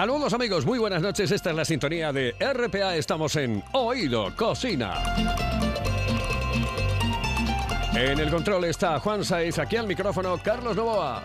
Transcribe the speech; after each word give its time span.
Saludos 0.00 0.32
amigos, 0.32 0.64
muy 0.64 0.78
buenas 0.78 1.02
noches. 1.02 1.30
Esta 1.30 1.50
es 1.50 1.56
la 1.56 1.64
sintonía 1.66 2.10
de 2.10 2.34
RPA. 2.40 2.96
Estamos 2.96 3.36
en 3.36 3.62
Oído 3.72 4.34
Cocina. 4.34 4.94
En 7.92 8.18
el 8.18 8.30
control 8.30 8.64
está 8.64 8.98
Juan 8.98 9.22
Saiz, 9.22 9.58
aquí 9.58 9.76
al 9.76 9.86
micrófono 9.86 10.38
Carlos 10.42 10.74
Novoa. 10.74 11.22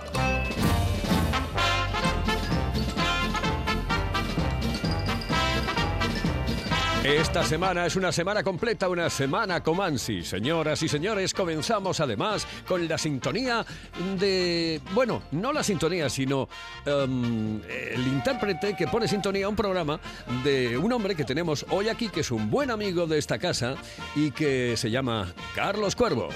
Esta 7.05 7.43
semana 7.43 7.85
es 7.85 7.95
una 7.95 8.11
semana 8.11 8.41
completa, 8.41 8.89
una 8.89 9.11
semana 9.11 9.61
Comansi. 9.61 10.23
Señoras 10.23 10.81
y 10.81 10.87
señores, 10.87 11.35
comenzamos 11.35 11.99
además 11.99 12.47
con 12.67 12.87
la 12.87 12.97
sintonía 12.97 13.63
de... 14.19 14.81
Bueno, 14.91 15.21
no 15.29 15.53
la 15.53 15.61
sintonía, 15.61 16.09
sino 16.09 16.49
um, 16.87 17.61
el 17.63 18.07
intérprete 18.07 18.75
que 18.75 18.87
pone 18.87 19.07
sintonía 19.07 19.45
a 19.45 19.49
un 19.49 19.55
programa 19.55 19.99
de 20.43 20.79
un 20.79 20.91
hombre 20.93 21.15
que 21.15 21.25
tenemos 21.25 21.63
hoy 21.69 21.89
aquí, 21.89 22.09
que 22.09 22.21
es 22.21 22.31
un 22.31 22.49
buen 22.49 22.71
amigo 22.71 23.05
de 23.05 23.19
esta 23.19 23.37
casa 23.37 23.75
y 24.15 24.31
que 24.31 24.75
se 24.75 24.89
llama 24.89 25.31
Carlos 25.53 25.95
Cuervo. 25.95 26.29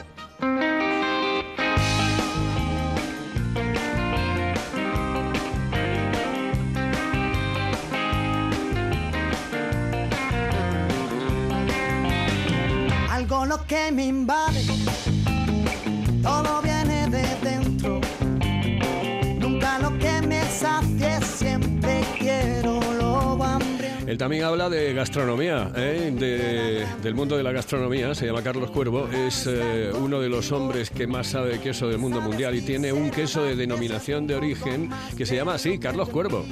Que 13.67 13.91
me 13.91 14.05
invade, 14.07 14.61
todo 16.21 16.61
viene 16.61 17.09
de 17.09 17.23
dentro. 17.49 17.99
Nunca 19.39 19.79
lo 19.79 19.97
que 19.97 20.21
me 20.27 20.41
siempre 21.21 22.01
quiero 22.19 22.79
lo. 22.93 23.09
Él 24.07 24.17
también 24.17 24.43
habla 24.43 24.69
de 24.71 24.91
gastronomía, 24.95 25.71
¿eh? 25.75 26.11
de- 26.11 26.83
del 27.03 27.13
mundo 27.13 27.37
de 27.37 27.43
la 27.43 27.51
gastronomía, 27.51 28.15
se 28.15 28.25
llama 28.25 28.41
Carlos 28.41 28.71
Cuervo, 28.71 29.07
es 29.07 29.45
eh, 29.47 29.91
uno 29.93 30.19
de 30.19 30.29
los 30.29 30.51
hombres 30.51 30.89
que 30.89 31.05
más 31.05 31.27
sabe 31.27 31.49
de 31.49 31.59
queso 31.59 31.87
del 31.87 31.99
mundo 31.99 32.19
mundial 32.19 32.55
y 32.55 32.61
tiene 32.61 32.91
un 32.91 33.11
queso 33.11 33.43
de 33.43 33.55
denominación 33.55 34.25
de 34.25 34.33
origen 34.33 34.89
que 35.15 35.27
se 35.27 35.35
llama 35.35 35.53
así, 35.53 35.77
Carlos 35.77 36.09
Cuervo. 36.09 36.43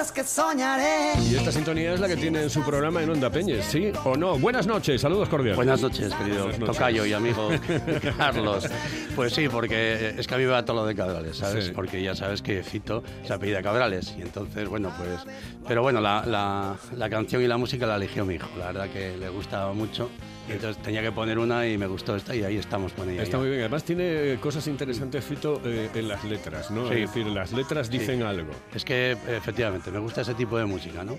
Sabes 0.00 0.12
que 0.12 0.24
soñaré. 0.24 1.12
Y 1.30 1.34
esta 1.34 1.52
sintonía 1.52 1.92
es 1.92 2.00
la 2.00 2.08
que 2.08 2.16
tiene 2.16 2.42
en 2.44 2.48
su 2.48 2.62
programa 2.62 3.02
en 3.02 3.10
Onda 3.10 3.28
Peñes, 3.28 3.66
¿sí 3.66 3.92
o 4.02 4.16
no? 4.16 4.38
Buenas 4.38 4.66
noches, 4.66 4.98
saludos 4.98 5.28
cordiales. 5.28 5.56
Buenas 5.56 5.82
noches, 5.82 6.14
querido 6.14 6.44
Buenas 6.44 6.58
noches. 6.58 6.74
tocayo 6.76 7.04
y 7.04 7.12
amigo 7.12 7.50
Carlos. 8.16 8.66
Pues 9.14 9.34
sí, 9.34 9.46
porque 9.50 10.14
es 10.16 10.26
que 10.26 10.34
a 10.34 10.38
mí 10.38 10.44
me 10.44 10.52
va 10.52 10.64
todo 10.64 10.76
lo 10.76 10.86
de 10.86 10.94
Cabrales, 10.94 11.36
¿sabes? 11.36 11.66
Sí. 11.66 11.72
Porque 11.74 12.02
ya 12.02 12.14
sabes 12.14 12.40
que 12.40 12.62
Fito 12.62 13.02
se 13.26 13.34
apellida 13.34 13.62
Cabrales. 13.62 14.14
Y 14.18 14.22
entonces, 14.22 14.66
bueno, 14.70 14.90
pues... 14.96 15.20
Pero 15.68 15.82
bueno, 15.82 16.00
la, 16.00 16.24
la- 16.24 16.76
la 16.96 17.10
canción 17.10 17.42
y 17.42 17.46
la 17.46 17.58
música 17.58 17.86
la 17.86 17.96
eligió 17.96 18.24
mi 18.24 18.36
hijo. 18.36 18.48
La 18.58 18.68
verdad 18.68 18.88
que 18.88 19.18
le 19.18 19.28
gustaba 19.28 19.74
mucho. 19.74 20.08
Y 20.50 20.54
entonces 20.54 20.82
tenía 20.82 21.00
que 21.00 21.12
poner 21.12 21.38
una 21.38 21.66
y 21.68 21.78
me 21.78 21.86
gustó 21.86 22.16
esta 22.16 22.34
y 22.34 22.42
ahí 22.42 22.56
estamos 22.56 22.92
ella. 22.98 23.22
Está 23.22 23.36
ya. 23.36 23.38
muy 23.38 23.50
bien, 23.50 23.60
además 23.60 23.84
tiene 23.84 24.36
cosas 24.40 24.66
interesantes, 24.66 25.24
Fito, 25.24 25.60
eh, 25.64 25.88
en 25.94 26.08
las 26.08 26.24
letras, 26.24 26.72
¿no? 26.72 26.88
Sí. 26.88 26.94
Es 26.94 27.00
decir, 27.14 27.26
las 27.26 27.52
letras 27.52 27.88
dicen 27.88 28.22
algo. 28.22 28.50
Es 28.74 28.84
que 28.84 29.12
efectivamente 29.12 29.92
me 29.92 30.00
gusta 30.00 30.22
ese 30.22 30.34
tipo 30.34 30.58
de 30.58 30.64
música, 30.64 31.04
¿no? 31.04 31.16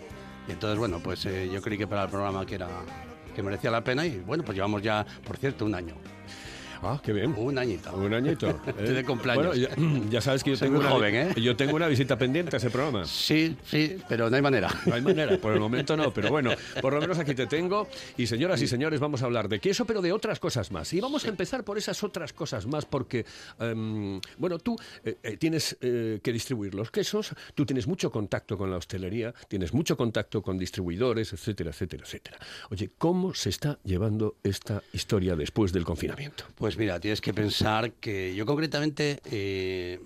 Y 0.49 0.51
entonces, 0.51 0.77
bueno, 0.77 0.99
pues 1.01 1.25
eh, 1.25 1.49
yo 1.51 1.61
creí 1.61 1.77
que 1.77 1.87
para 1.87 2.03
el 2.03 2.09
programa 2.09 2.45
que 2.45 2.55
era 2.55 2.67
que 3.33 3.41
merecía 3.41 3.71
la 3.71 3.81
pena 3.81 4.05
y 4.05 4.19
bueno, 4.19 4.43
pues 4.43 4.55
llevamos 4.55 4.81
ya, 4.81 5.05
por 5.25 5.37
cierto, 5.37 5.63
un 5.63 5.75
año. 5.75 5.95
Ah, 6.83 6.99
qué 7.03 7.13
bien. 7.13 7.33
Un 7.37 7.57
añito. 7.57 7.93
Un 7.93 8.13
añito. 8.13 8.49
¿eh? 8.77 8.91
De 8.91 9.03
cumpleaños. 9.05 9.47
Bueno, 9.47 9.53
ya, 9.55 10.09
ya 10.09 10.21
sabes 10.21 10.43
que 10.43 10.51
yo 10.51 10.57
Soy 10.57 10.67
tengo, 10.67 10.79
una, 10.79 10.89
joven, 10.89 11.15
¿eh? 11.15 11.33
yo 11.41 11.55
tengo 11.55 11.75
una 11.75 11.87
visita 11.87 12.17
pendiente 12.17 12.55
a 12.55 12.57
ese 12.57 12.69
programa. 12.69 13.05
Sí, 13.05 13.55
sí, 13.65 13.97
pero 14.09 14.29
no 14.29 14.35
hay 14.35 14.41
manera. 14.41 14.69
No 14.85 14.95
hay 14.95 15.01
manera, 15.01 15.37
por 15.37 15.53
el 15.53 15.59
momento 15.71 15.95
no, 15.95 16.11
pero 16.11 16.29
bueno, 16.29 16.51
por 16.81 16.93
lo 16.93 17.01
menos 17.01 17.19
aquí 17.19 17.35
te 17.35 17.47
tengo. 17.47 17.87
Y 18.17 18.27
señoras 18.27 18.61
y 18.61 18.67
señores, 18.67 18.99
vamos 18.99 19.21
a 19.21 19.25
hablar 19.25 19.47
de 19.47 19.59
queso, 19.59 19.85
pero 19.85 20.01
de 20.01 20.11
otras 20.11 20.39
cosas 20.39 20.71
más. 20.71 20.91
Y 20.93 20.99
vamos 21.01 21.25
a 21.25 21.29
empezar 21.29 21.63
por 21.63 21.77
esas 21.77 22.03
otras 22.03 22.33
cosas 22.33 22.65
más, 22.65 22.85
porque, 22.85 23.25
em, 23.59 24.19
bueno, 24.37 24.57
tú 24.57 24.75
eh, 25.03 25.17
eh, 25.23 25.37
tienes 25.37 25.77
eh, 25.81 26.19
que 26.23 26.33
distribuir 26.33 26.73
los 26.73 26.91
quesos, 26.91 27.33
tú 27.55 27.65
tienes 27.65 27.87
mucho 27.87 28.11
contacto 28.11 28.57
con 28.57 28.71
la 28.71 28.77
hostelería, 28.77 29.33
tienes 29.47 29.73
mucho 29.73 29.95
contacto 29.95 30.41
con 30.41 30.57
distribuidores, 30.57 31.33
etcétera, 31.33 31.69
etcétera, 31.69 32.03
etcétera. 32.03 32.39
Oye, 32.69 32.91
¿cómo 32.97 33.33
se 33.33 33.49
está 33.49 33.79
llevando 33.83 34.37
esta 34.43 34.81
historia 34.93 35.35
después 35.35 35.71
del 35.71 35.83
confinamiento? 35.83 36.45
Pues 36.55 36.70
mira, 36.77 36.99
tienes 36.99 37.21
que 37.21 37.33
pensar 37.33 37.93
que 37.93 38.35
yo 38.35 38.45
concretamente 38.45 39.19
eh, 39.25 39.99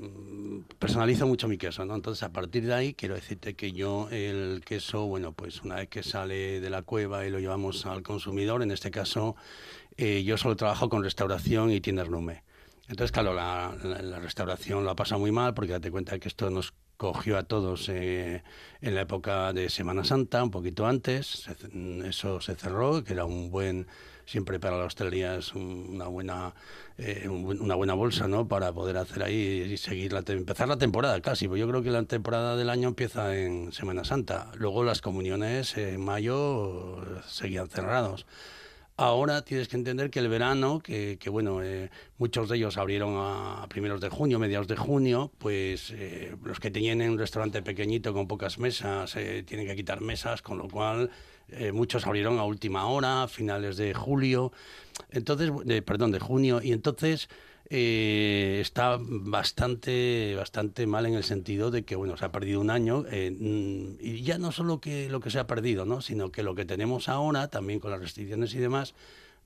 personalizo 0.80 1.28
mucho 1.28 1.48
mi 1.48 1.58
queso, 1.58 1.86
¿no? 1.86 1.96
Entonces, 1.96 2.24
a 2.24 2.32
partir 2.32 2.66
de 2.66 2.74
ahí, 2.74 2.94
quiero 2.94 3.16
decirte 3.16 3.56
que 3.56 3.72
yo 3.72 4.08
el 4.12 4.62
queso, 4.66 5.06
bueno, 5.06 5.34
pues 5.34 5.64
una 5.64 5.76
vez 5.76 5.90
que 5.90 6.04
sale 6.04 6.60
de 6.60 6.70
la 6.70 6.82
cueva 6.82 7.26
y 7.26 7.30
lo 7.30 7.40
llevamos 7.40 7.86
al 7.86 8.04
consumidor, 8.04 8.64
en 8.64 8.72
este 8.72 8.92
caso, 8.92 9.36
eh, 9.98 10.24
yo 10.24 10.38
solo 10.38 10.56
trabajo 10.56 10.90
con 10.90 11.04
restauración 11.04 11.72
y 11.72 11.82
tiendas 11.82 12.10
Nume. 12.10 12.44
Entonces, 12.88 13.12
claro, 13.12 13.34
la, 13.34 13.72
restauración 14.22 14.84
lo 14.84 14.92
ha 14.92 14.96
pasado 14.96 15.20
muy 15.20 15.32
mal 15.32 15.54
porque 15.54 15.72
date 15.72 15.90
cuenta 15.90 16.20
que 16.20 16.28
esto 16.28 16.50
nos 16.50 16.74
cogió 16.98 17.38
a 17.38 17.44
todos 17.44 17.90
eh, 17.90 18.44
en 18.82 18.96
la 18.96 19.02
época 19.02 19.54
de 19.54 19.70
Semana 19.70 20.04
Santa, 20.04 20.44
un 20.44 20.52
poquito 20.52 20.86
antes. 20.86 21.50
Eso 22.04 22.42
se 22.42 22.56
cerró, 22.56 23.04
que 23.04 23.14
era 23.14 23.26
un 23.26 23.50
buen, 23.50 23.88
siempre 24.26 24.60
para 24.60 24.78
la 24.78 24.86
hostelería 24.86 25.36
es 25.36 25.54
un- 25.54 25.88
una 25.94 26.08
buena, 26.08 26.54
eh, 26.98 27.28
una 27.30 27.76
buena 27.76 27.94
bolsa, 27.94 28.28
¿no? 28.28 28.48
Para 28.48 28.72
poder 28.74 28.98
hacer 28.98 29.24
ahí 29.24 29.36
y 29.72 29.78
seguir 29.78 30.14
la 30.14 30.24
empezar 30.28 30.68
la 30.68 30.78
temporada 30.78 31.22
casi. 31.22 31.48
Pues 31.48 31.60
yo 31.60 31.68
creo 31.68 31.82
que 31.84 31.92
la 31.92 32.04
temporada 32.04 32.56
del 32.56 32.70
año 32.70 32.88
empieza 32.90 33.36
en 33.38 33.72
Semana 33.72 34.04
Santa. 34.04 34.52
Luego 34.56 34.84
las 34.84 35.02
comuniones 35.02 35.78
en 35.78 36.02
mayo 36.04 37.02
eh, 37.04 37.22
seguían 37.28 37.70
cerrados. 37.70 38.26
Ahora 38.98 39.44
tienes 39.44 39.68
que 39.68 39.76
entender 39.76 40.10
que 40.10 40.20
el 40.20 40.30
verano, 40.30 40.80
que, 40.80 41.18
que, 41.20 41.30
bueno, 41.30 41.62
eh, 41.62 41.90
muchos 42.18 42.48
de 42.48 42.56
ellos 42.56 42.78
abrieron 42.78 43.16
a 43.18 43.68
primeros 43.68 44.00
de 44.00 44.08
junio, 44.08 44.40
mediados 44.40 44.70
de 44.70 44.78
junio, 44.78 45.34
pues 45.38 45.92
eh, 45.92 46.34
los 46.42 46.62
que 46.62 46.72
tenían 46.72 47.02
un 47.02 47.18
restaurante 47.18 47.62
pequeñito 47.62 48.14
con 48.14 48.26
pocas 48.26 48.58
mesas 48.58 49.18
eh, 49.18 49.44
tienen 49.46 49.68
que 49.68 49.76
quitar 49.76 50.00
mesas, 50.00 50.42
con 50.42 50.58
lo 50.58 50.70
cual 50.70 51.12
eh, 51.50 51.74
muchos 51.74 52.08
abrieron 52.08 52.40
a 52.40 52.46
última 52.46 52.88
hora, 52.88 53.28
finales 53.28 53.76
de 53.76 53.94
julio, 53.94 54.54
entonces, 55.12 55.52
perdón, 55.84 56.12
de 56.12 56.20
junio, 56.20 56.62
y 56.64 56.72
entonces 56.72 57.28
eh, 57.70 58.60
está 58.62 58.98
bastante, 59.00 60.36
bastante 60.36 60.88
mal 60.88 61.06
en 61.06 61.16
el 61.16 61.24
sentido 61.24 61.72
de 61.72 61.84
que, 61.84 61.96
bueno, 61.96 62.18
se 62.18 62.26
ha 62.26 62.32
perdido 62.32 62.62
un 62.62 62.70
año, 62.70 63.06
eh, 63.12 63.32
mm, 63.32 63.98
y 64.00 64.22
ya 64.24 64.38
no 64.38 64.52
solo 64.52 64.80
que 64.80 65.10
lo 65.10 65.20
que 65.20 65.30
se 65.32 65.40
ha 65.40 65.48
perdido, 65.48 65.86
¿no? 65.86 66.02
sino 66.02 66.32
que 66.32 66.44
lo 66.44 66.56
que 66.56 66.66
tenemos 66.66 67.10
ahora, 67.10 67.48
también 67.50 67.80
con 67.80 67.92
las 67.92 68.00
restricciones 68.00 68.54
y 68.54 68.60
demás, 68.60 68.94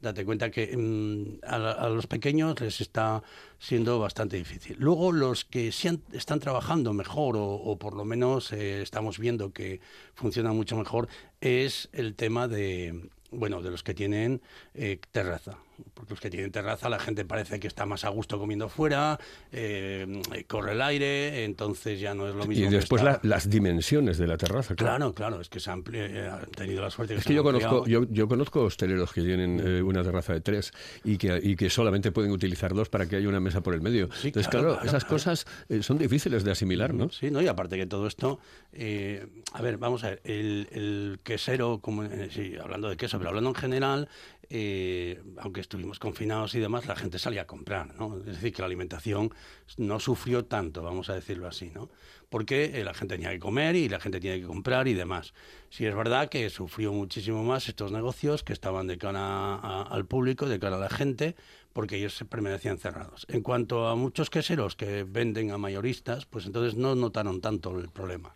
date 0.02 0.24
cuenta 0.26 0.50
que 0.50 0.76
mm, 0.78 1.46
a, 1.46 1.56
a 1.72 1.90
los 1.90 2.08
pequeños 2.08 2.60
les 2.62 2.82
está 2.82 3.22
siendo 3.60 4.00
bastante 4.00 4.38
difícil. 4.38 4.78
Luego, 4.80 5.12
los 5.12 5.44
que 5.46 5.72
sí 5.72 5.88
han- 5.90 6.02
están 6.14 6.40
trabajando 6.40 6.94
mejor 6.94 7.36
o, 7.38 7.78
por 7.78 7.96
lo 7.96 8.06
menos 8.06 8.52
eh, 8.54 8.82
estamos 8.82 9.20
viendo 9.20 9.52
que 9.52 9.82
funcionan 10.16 10.56
mucho 10.56 10.78
mejor, 10.78 11.08
es 11.42 11.90
el 11.94 12.16
tema 12.16 12.48
de, 12.48 13.10
bueno, 13.32 13.62
de 13.62 13.72
los 13.72 13.84
que 13.84 13.94
tienen 13.94 14.42
eh, 14.74 15.00
terraza. 15.12 15.58
Porque 15.94 16.14
los 16.14 16.20
que 16.20 16.30
tienen 16.30 16.52
terraza, 16.52 16.90
la 16.90 17.00
gente 17.00 17.26
parece 17.26 17.60
que 17.60 17.68
está 17.68 17.86
más 17.86 18.04
a 18.06 18.10
gusto 18.10 18.38
comiendo 18.40 18.70
fuera, 18.70 19.20
eh, 19.52 20.22
corre 20.48 20.74
el 20.74 20.82
aire, 20.82 21.44
entonces 21.46 22.00
ya 22.00 22.14
no 22.14 22.28
es 22.28 22.36
lo 22.36 22.46
mismo. 22.46 22.66
Y 22.68 22.70
después 22.70 23.04
la- 23.04 23.20
las 23.24 23.50
dimensiones 23.50 24.18
de 24.18 24.28
la 24.28 24.38
terraza, 24.38 24.76
claro. 24.76 24.90
Claro, 24.98 25.14
claro, 25.14 25.42
es 25.42 25.50
que 25.50 25.60
se 25.60 25.72
han, 25.72 25.84
eh, 25.94 26.30
han 26.32 26.50
tenido 26.52 26.82
la 26.82 26.90
suerte 26.90 27.14
que 27.14 27.20
Es 27.20 27.24
se 27.24 27.30
que 27.30 27.36
yo 27.36 27.44
conozco, 27.44 27.86
yo, 27.88 28.04
yo 28.10 28.28
conozco 28.28 28.64
hosteleros 28.64 29.12
que 29.14 29.22
tienen 29.22 29.62
eh, 29.64 29.82
una 29.82 30.04
terraza 30.04 30.34
de 30.34 30.42
tres 30.42 30.72
y 31.04 31.18
que, 31.18 31.40
y 31.42 31.56
que 31.56 31.70
solamente 31.70 32.12
pueden 32.12 32.32
utilizar 32.32 32.74
dos 32.74 32.90
para 32.90 33.08
que 33.08 33.16
haya 33.16 33.28
una 33.30 33.40
mesa 33.40 33.62
por 33.62 33.74
el 33.74 33.82
medio. 33.82 34.10
Sí, 34.14 34.28
Entonces, 34.28 34.50
claro, 34.50 34.68
claro, 34.70 34.82
claro, 34.82 34.88
esas 34.98 35.06
cosas 35.06 35.46
son 35.82 35.98
difíciles 35.98 36.44
de 36.44 36.52
asimilar, 36.52 36.94
¿no? 36.94 37.10
Sí, 37.10 37.32
¿no? 37.32 37.42
Y 37.42 37.48
aparte 37.48 37.78
que 37.78 37.86
todo 37.86 38.08
esto, 38.08 38.40
eh, 38.74 39.26
a 39.54 39.62
ver, 39.62 39.78
vamos 39.78 40.04
a 40.04 40.10
ver, 40.12 40.22
el, 40.24 40.68
el 40.72 41.20
quesero, 41.24 41.80
como, 41.82 42.04
sí, 42.30 42.56
hablando 42.62 42.90
de 42.90 42.98
queso, 42.98 43.18
pero 43.18 43.30
hablando 43.30 43.50
en 43.50 43.56
general, 43.56 44.10
eh, 44.52 45.22
aunque 45.38 45.62
estuvimos 45.62 46.00
confinados 46.00 46.56
y 46.56 46.60
demás, 46.60 46.88
la 46.88 46.96
gente 46.96 47.20
salía 47.20 47.44
a 47.44 47.48
comprar, 47.48 47.94
¿no? 47.96 48.18
Es 48.20 48.26
decir, 48.26 48.52
que 48.52 48.62
la 48.62 48.66
alimentación 48.66 49.32
no 49.78 50.00
sufrió 50.00 50.46
tanto, 50.46 50.82
vamos 50.82 51.10
a 51.10 51.14
decirlo 51.14 51.48
así, 51.48 51.70
¿no? 51.70 51.90
Porque 52.30 52.80
eh, 52.80 52.84
la 52.84 52.94
gente 52.94 53.16
tenía 53.16 53.30
que 53.30 53.40
comer 53.40 53.76
y 53.76 53.90
la 53.90 54.00
gente 54.00 54.20
tenía 54.20 54.40
que 54.40 54.48
comprar 54.48 54.88
y 54.88 54.96
demás. 54.96 55.34
Sí 55.70 55.86
es 55.86 55.96
verdad 55.96 56.30
que 56.30 56.50
sufrió 56.50 56.92
muchísimo 56.92 57.44
más 57.44 57.68
estos 57.70 57.92
negocios 57.92 58.44
que 58.44 58.54
estaban 58.54 58.88
de 58.88 58.98
cara 58.98 59.84
al 59.84 60.06
público, 60.06 60.48
de 60.48 60.60
cara 60.60 60.78
a 60.78 60.80
la 60.80 60.90
gente, 60.90 61.36
porque 61.74 61.98
ellos 61.98 62.16
se 62.16 62.26
permanecían 62.26 62.80
cerrados. 62.80 63.28
En 63.30 63.42
cuanto 63.42 63.88
a 63.88 63.96
muchos 63.96 64.32
queseros 64.32 64.76
que 64.76 65.04
venden 65.04 65.52
a 65.52 65.60
mayoristas, 65.60 66.26
pues 66.26 66.48
entonces 66.48 66.76
no 66.76 66.96
notaron 66.96 67.42
tanto 67.42 67.78
el 67.80 67.90
problema 67.90 68.36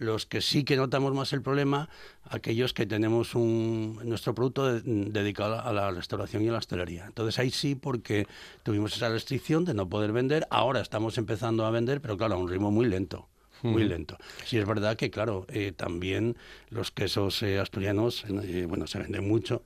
los 0.00 0.26
que 0.26 0.40
sí 0.40 0.64
que 0.64 0.76
notamos 0.76 1.14
más 1.14 1.32
el 1.32 1.42
problema, 1.42 1.88
aquellos 2.24 2.72
que 2.72 2.86
tenemos 2.86 3.34
un, 3.34 4.00
nuestro 4.02 4.34
producto 4.34 4.80
dedicado 4.80 5.60
a 5.60 5.72
la 5.72 5.90
restauración 5.90 6.42
y 6.42 6.48
a 6.48 6.52
la 6.52 6.58
hostelería. 6.58 7.04
Entonces 7.06 7.38
ahí 7.38 7.50
sí, 7.50 7.74
porque 7.74 8.26
tuvimos 8.62 8.96
esa 8.96 9.10
restricción 9.10 9.64
de 9.64 9.74
no 9.74 9.88
poder 9.88 10.12
vender, 10.12 10.46
ahora 10.50 10.80
estamos 10.80 11.18
empezando 11.18 11.66
a 11.66 11.70
vender, 11.70 12.00
pero 12.00 12.16
claro, 12.16 12.34
a 12.34 12.38
un 12.38 12.48
ritmo 12.48 12.70
muy 12.70 12.86
lento 12.86 13.28
muy 13.62 13.84
lento. 13.84 14.16
Sí 14.46 14.58
es 14.58 14.66
verdad 14.66 14.96
que, 14.96 15.10
claro, 15.10 15.46
eh, 15.48 15.72
también 15.72 16.36
los 16.70 16.90
quesos 16.90 17.42
eh, 17.42 17.58
asturianos, 17.58 18.24
eh, 18.44 18.66
bueno, 18.68 18.86
se 18.86 18.98
venden 18.98 19.28
mucho, 19.28 19.62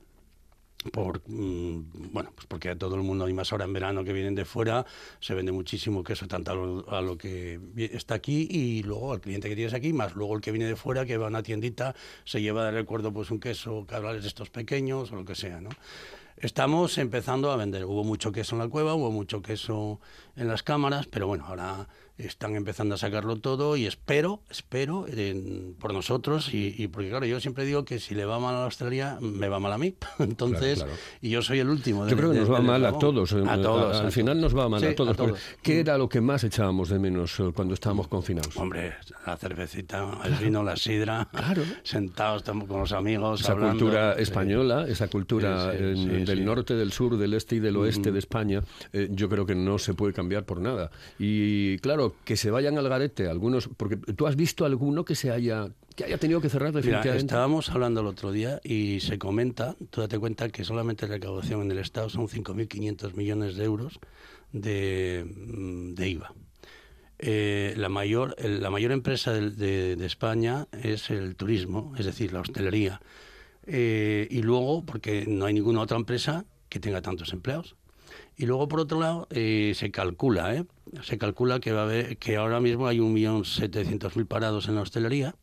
por 0.91 1.21
mm, 1.27 2.11
bueno 2.11 2.31
pues 2.35 2.47
porque 2.47 2.69
a 2.69 2.77
todo 2.77 2.95
el 2.95 3.01
mundo 3.01 3.25
hay 3.25 3.33
más 3.33 3.51
ahora 3.51 3.65
en 3.65 3.73
verano 3.73 4.03
que 4.03 4.13
vienen 4.13 4.35
de 4.35 4.45
fuera 4.45 4.85
se 5.19 5.33
vende 5.33 5.51
muchísimo 5.51 6.03
queso 6.03 6.27
tanto 6.27 6.85
a 6.89 7.01
lo, 7.01 7.17
que 7.17 7.59
está 7.77 8.15
aquí 8.15 8.47
y 8.49 8.83
luego 8.83 9.13
al 9.13 9.21
cliente 9.21 9.49
que 9.49 9.55
tienes 9.55 9.73
aquí 9.73 9.93
más 9.93 10.15
luego 10.15 10.35
el 10.35 10.41
que 10.41 10.51
viene 10.51 10.67
de 10.67 10.75
fuera 10.75 11.05
que 11.05 11.17
va 11.17 11.25
a 11.25 11.29
una 11.29 11.43
tiendita 11.43 11.95
se 12.23 12.41
lleva 12.41 12.65
de 12.65 12.71
recuerdo 12.71 13.11
pues 13.11 13.31
un 13.31 13.39
queso 13.39 13.85
cabrales 13.87 14.23
de 14.23 14.27
estos 14.27 14.49
pequeños 14.49 15.11
o 15.11 15.15
lo 15.15 15.25
que 15.25 15.35
sea 15.35 15.59
no 15.61 15.69
estamos 16.37 16.97
empezando 16.97 17.49
a 17.49 17.55
vender. 17.55 17.85
Hubo 17.85 18.03
mucho 18.03 18.31
queso 18.31 18.55
en 18.55 18.59
la 18.59 18.67
cueva 18.67 18.93
hubo 18.93 19.11
mucho 19.11 19.41
queso 19.41 19.99
en 20.35 20.47
las 20.47 20.63
cámaras 20.63 21.07
pero 21.07 21.27
bueno 21.27 21.45
ahora 21.45 21.87
están 22.17 22.55
empezando 22.55 22.95
a 22.95 22.97
sacarlo 22.97 23.37
todo 23.37 23.75
y 23.75 23.85
espero, 23.85 24.41
espero 24.49 25.05
por 25.79 25.93
nosotros 25.93 26.53
y, 26.53 26.87
porque 26.87 27.09
claro, 27.09 27.25
yo 27.25 27.39
siempre 27.39 27.65
digo 27.65 27.85
que 27.85 27.99
si 27.99 28.15
le 28.15 28.25
va 28.25 28.39
mal 28.39 28.55
a 28.55 28.63
Australia, 28.65 29.17
me 29.21 29.49
va 29.49 29.59
mal 29.59 29.73
a 29.73 29.77
mí. 29.77 29.95
Entonces, 30.19 30.85
y 31.21 31.29
yo 31.29 31.41
soy 31.41 31.59
el 31.59 31.69
último. 31.69 32.07
yo 32.07 32.15
creo 32.15 32.31
que 32.31 32.39
nos 32.39 32.51
va 32.51 32.61
mal 32.61 32.85
a 32.85 32.97
todos. 32.97 33.33
A 33.33 33.61
todos. 33.61 33.97
al 33.97 34.11
final 34.11 34.39
nos 34.39 34.55
va 34.55 34.69
mal 34.69 34.83
a, 34.83 34.95
todos, 34.95 35.17
¿Qué 35.61 35.79
era 35.79 35.97
lo 35.97 36.07
que 36.07 36.21
más 36.21 36.43
echábamos 36.43 36.89
de 36.89 36.99
menos 36.99 37.39
eh, 37.39 37.51
cuando 37.53 37.73
estábamos 37.73 38.07
confinados? 38.07 38.55
Hombre, 38.57 38.93
la 39.25 39.37
cervecita, 39.37 40.19
el 40.23 40.35
vino, 40.35 40.63
la 40.63 40.75
sidra, 40.75 41.27
claro. 41.31 41.63
sentados 41.83 42.43
con 42.43 42.79
los 42.79 42.91
amigos. 42.91 43.41
Esa 43.41 43.55
cultura 43.55 44.13
española, 44.13 44.85
esa 44.87 45.07
cultura 45.07 45.71
del 45.71 46.45
norte, 46.45 46.75
del 46.75 46.91
sur, 46.91 47.17
del 47.17 47.33
este 47.33 47.57
y 47.57 47.59
del 47.59 47.77
oeste 47.77 48.11
de 48.11 48.19
España, 48.19 48.63
eh, 48.93 49.09
yo 49.11 49.29
creo 49.29 49.45
que 49.45 49.55
no 49.55 49.77
se 49.77 49.93
puede 49.93 50.13
cambiar 50.13 50.45
por 50.45 50.59
nada. 50.59 50.91
Y 51.19 51.77
claro, 51.79 52.04
que 52.23 52.37
se 52.37 52.51
vayan 52.51 52.77
al 52.77 52.89
garete 52.89 53.27
algunos, 53.27 53.69
porque 53.75 53.97
tú 53.97 54.27
has 54.27 54.35
visto 54.35 54.65
alguno 54.65 55.05
que 55.05 55.15
se 55.15 55.31
haya 55.31 55.69
que 55.95 56.03
haya 56.03 56.17
tenido 56.17 56.41
que 56.41 56.49
cerrar 56.49 56.73
definitivamente. 56.73 57.17
estábamos 57.17 57.69
hablando 57.69 58.01
el 58.01 58.07
otro 58.07 58.33
día 58.33 58.59
y 58.63 58.99
se 58.99 59.17
comenta, 59.17 59.75
tú 59.89 60.01
date 60.01 60.19
cuenta 60.19 60.49
que 60.49 60.65
solamente 60.65 61.07
la 61.07 61.13
recaudación 61.13 61.61
en 61.61 61.71
el 61.71 61.77
Estado 61.77 62.09
son 62.09 62.27
5.500 62.27 63.13
millones 63.13 63.55
de 63.55 63.63
euros 63.63 63.99
de, 64.51 65.25
mm, 65.25 65.93
de 65.93 66.09
IVA. 66.09 66.33
Eh, 67.17 67.73
la, 67.77 67.87
mayor, 67.87 68.35
la 68.43 68.69
mayor 68.69 68.91
empresa 68.91 69.31
de, 69.31 69.95
de, 69.95 70.05
España 70.05 70.67
es 70.83 71.09
el 71.09 71.37
turismo, 71.37 71.93
es 71.97 72.05
decir, 72.05 72.33
la 72.33 72.41
hostelería. 72.41 73.01
Eh, 73.65 74.27
y 74.29 74.41
luego, 74.41 74.85
porque 74.85 75.25
no 75.25 75.45
hay 75.45 75.53
ninguna 75.53 75.79
otra 75.79 75.97
empresa 75.97 76.45
que 76.67 76.79
tenga 76.79 77.01
tantos 77.01 77.31
empleados. 77.31 77.75
Y 78.37 78.45
luego, 78.45 78.67
por 78.67 78.81
otro 78.81 78.99
lado, 78.99 79.27
eh, 79.29 79.73
se 79.75 79.91
calcula, 79.91 80.55
¿eh? 80.55 80.65
se 81.03 81.17
calcula 81.17 81.59
que 81.59 81.71
va 81.71 81.81
a 81.81 81.83
haber, 81.85 82.17
que 82.17 82.35
ahora 82.35 82.59
mismo 82.59 82.87
hay 82.87 82.99
1.700.000 82.99 84.27
parados 84.27 84.67
en 84.67 84.75
la 84.75 84.81
hostelería, 84.81 85.35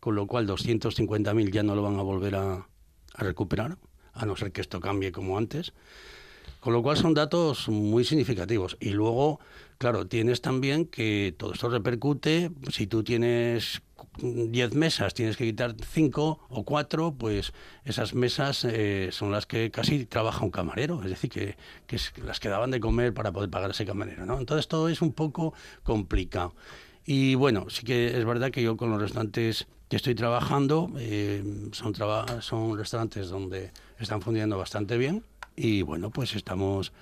con 0.00 0.16
lo 0.16 0.26
cual 0.26 0.46
250.000 0.46 1.50
ya 1.52 1.62
no 1.62 1.76
lo 1.76 1.82
van 1.82 1.98
a 1.98 2.02
volver 2.02 2.34
a, 2.34 2.66
a 3.14 3.22
recuperar, 3.22 3.78
a 4.12 4.26
no 4.26 4.36
ser 4.36 4.52
que 4.52 4.60
esto 4.60 4.80
cambie 4.80 5.12
como 5.12 5.38
antes. 5.38 5.72
Con 6.60 6.72
lo 6.72 6.82
cual 6.82 6.96
son 6.96 7.14
datos 7.14 7.68
muy 7.68 8.04
significativos. 8.04 8.76
Y 8.80 8.90
luego, 8.90 9.38
claro, 9.78 10.06
tienes 10.06 10.40
también 10.40 10.86
que 10.86 11.34
todo 11.36 11.52
esto 11.52 11.68
repercute, 11.68 12.50
si 12.70 12.86
tú 12.86 13.04
tienes 13.04 13.82
10 14.18 14.74
mesas, 14.74 15.14
tienes 15.14 15.36
que 15.36 15.44
quitar 15.44 15.74
5 15.80 16.46
o 16.48 16.64
4, 16.64 17.14
pues 17.14 17.52
esas 17.84 18.14
mesas 18.14 18.64
eh, 18.64 19.08
son 19.12 19.32
las 19.32 19.46
que 19.46 19.70
casi 19.70 20.06
trabaja 20.06 20.44
un 20.44 20.50
camarero, 20.50 21.02
es 21.02 21.10
decir, 21.10 21.30
que, 21.30 21.56
que 21.86 21.98
las 22.22 22.40
que 22.40 22.48
daban 22.48 22.70
de 22.70 22.80
comer 22.80 23.14
para 23.14 23.32
poder 23.32 23.50
pagar 23.50 23.70
a 23.70 23.72
ese 23.72 23.84
camarero. 23.84 24.26
¿no? 24.26 24.38
Entonces 24.38 24.68
todo 24.68 24.88
es 24.88 25.02
un 25.02 25.12
poco 25.12 25.54
complicado. 25.82 26.54
Y 27.06 27.34
bueno, 27.34 27.66
sí 27.68 27.84
que 27.84 28.18
es 28.18 28.24
verdad 28.24 28.50
que 28.50 28.62
yo 28.62 28.76
con 28.76 28.90
los 28.90 29.00
restaurantes 29.00 29.66
que 29.88 29.96
estoy 29.96 30.14
trabajando, 30.14 30.90
eh, 30.98 31.44
son, 31.72 31.94
son 32.40 32.78
restaurantes 32.78 33.28
donde 33.28 33.70
están 33.98 34.22
funcionando 34.22 34.56
bastante 34.56 34.96
bien 34.96 35.22
y 35.56 35.82
bueno, 35.82 36.10
pues 36.10 36.34
estamos, 36.34 36.92